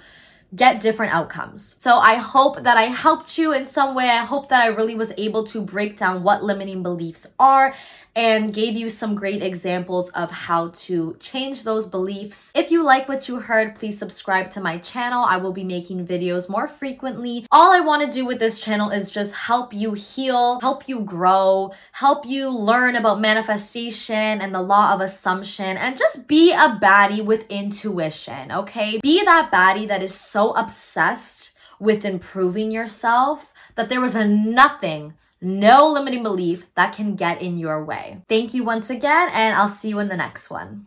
get 0.55 0.81
different 0.81 1.13
outcomes. 1.13 1.75
So 1.79 1.97
I 1.97 2.15
hope 2.15 2.63
that 2.63 2.77
I 2.77 2.83
helped 2.83 3.37
you 3.37 3.53
in 3.53 3.65
some 3.65 3.95
way. 3.95 4.09
I 4.09 4.25
hope 4.25 4.49
that 4.49 4.61
I 4.61 4.67
really 4.67 4.95
was 4.95 5.13
able 5.17 5.45
to 5.45 5.61
break 5.61 5.97
down 5.97 6.23
what 6.23 6.43
limiting 6.43 6.83
beliefs 6.83 7.25
are 7.39 7.73
and 8.15 8.53
gave 8.53 8.75
you 8.75 8.89
some 8.89 9.15
great 9.15 9.41
examples 9.41 10.09
of 10.09 10.29
how 10.31 10.69
to 10.69 11.15
change 11.19 11.63
those 11.63 11.85
beliefs. 11.85 12.51
If 12.55 12.71
you 12.71 12.83
like 12.83 13.07
what 13.07 13.27
you 13.27 13.39
heard, 13.39 13.75
please 13.75 13.97
subscribe 13.97 14.51
to 14.51 14.61
my 14.61 14.77
channel. 14.79 15.23
I 15.23 15.37
will 15.37 15.53
be 15.53 15.63
making 15.63 16.05
videos 16.05 16.49
more 16.49 16.67
frequently. 16.67 17.45
All 17.51 17.71
I 17.71 17.79
want 17.79 18.03
to 18.03 18.11
do 18.11 18.25
with 18.25 18.39
this 18.39 18.59
channel 18.59 18.89
is 18.89 19.11
just 19.11 19.33
help 19.33 19.73
you 19.73 19.93
heal, 19.93 20.59
help 20.59 20.87
you 20.89 20.99
grow, 20.99 21.71
help 21.93 22.25
you 22.25 22.49
learn 22.49 22.95
about 22.95 23.21
manifestation 23.21 24.41
and 24.41 24.53
the 24.53 24.61
law 24.61 24.93
of 24.93 25.01
assumption, 25.01 25.77
and 25.77 25.97
just 25.97 26.27
be 26.27 26.51
a 26.51 26.77
baddie 26.81 27.23
with 27.23 27.49
intuition, 27.49 28.51
okay? 28.51 28.99
Be 29.01 29.23
that 29.23 29.51
baddie 29.51 29.87
that 29.87 30.03
is 30.03 30.13
so 30.13 30.51
obsessed 30.51 31.51
with 31.79 32.05
improving 32.05 32.71
yourself 32.71 33.53
that 33.75 33.89
there 33.89 34.01
was 34.01 34.15
a 34.15 34.27
nothing 34.27 35.13
no 35.41 35.87
limiting 35.87 36.23
belief 36.23 36.67
that 36.75 36.95
can 36.95 37.15
get 37.15 37.41
in 37.41 37.57
your 37.57 37.83
way. 37.83 38.21
Thank 38.29 38.53
you 38.53 38.63
once 38.63 38.89
again, 38.89 39.29
and 39.33 39.55
I'll 39.55 39.67
see 39.67 39.89
you 39.89 39.99
in 39.99 40.07
the 40.07 40.17
next 40.17 40.49
one. 40.49 40.85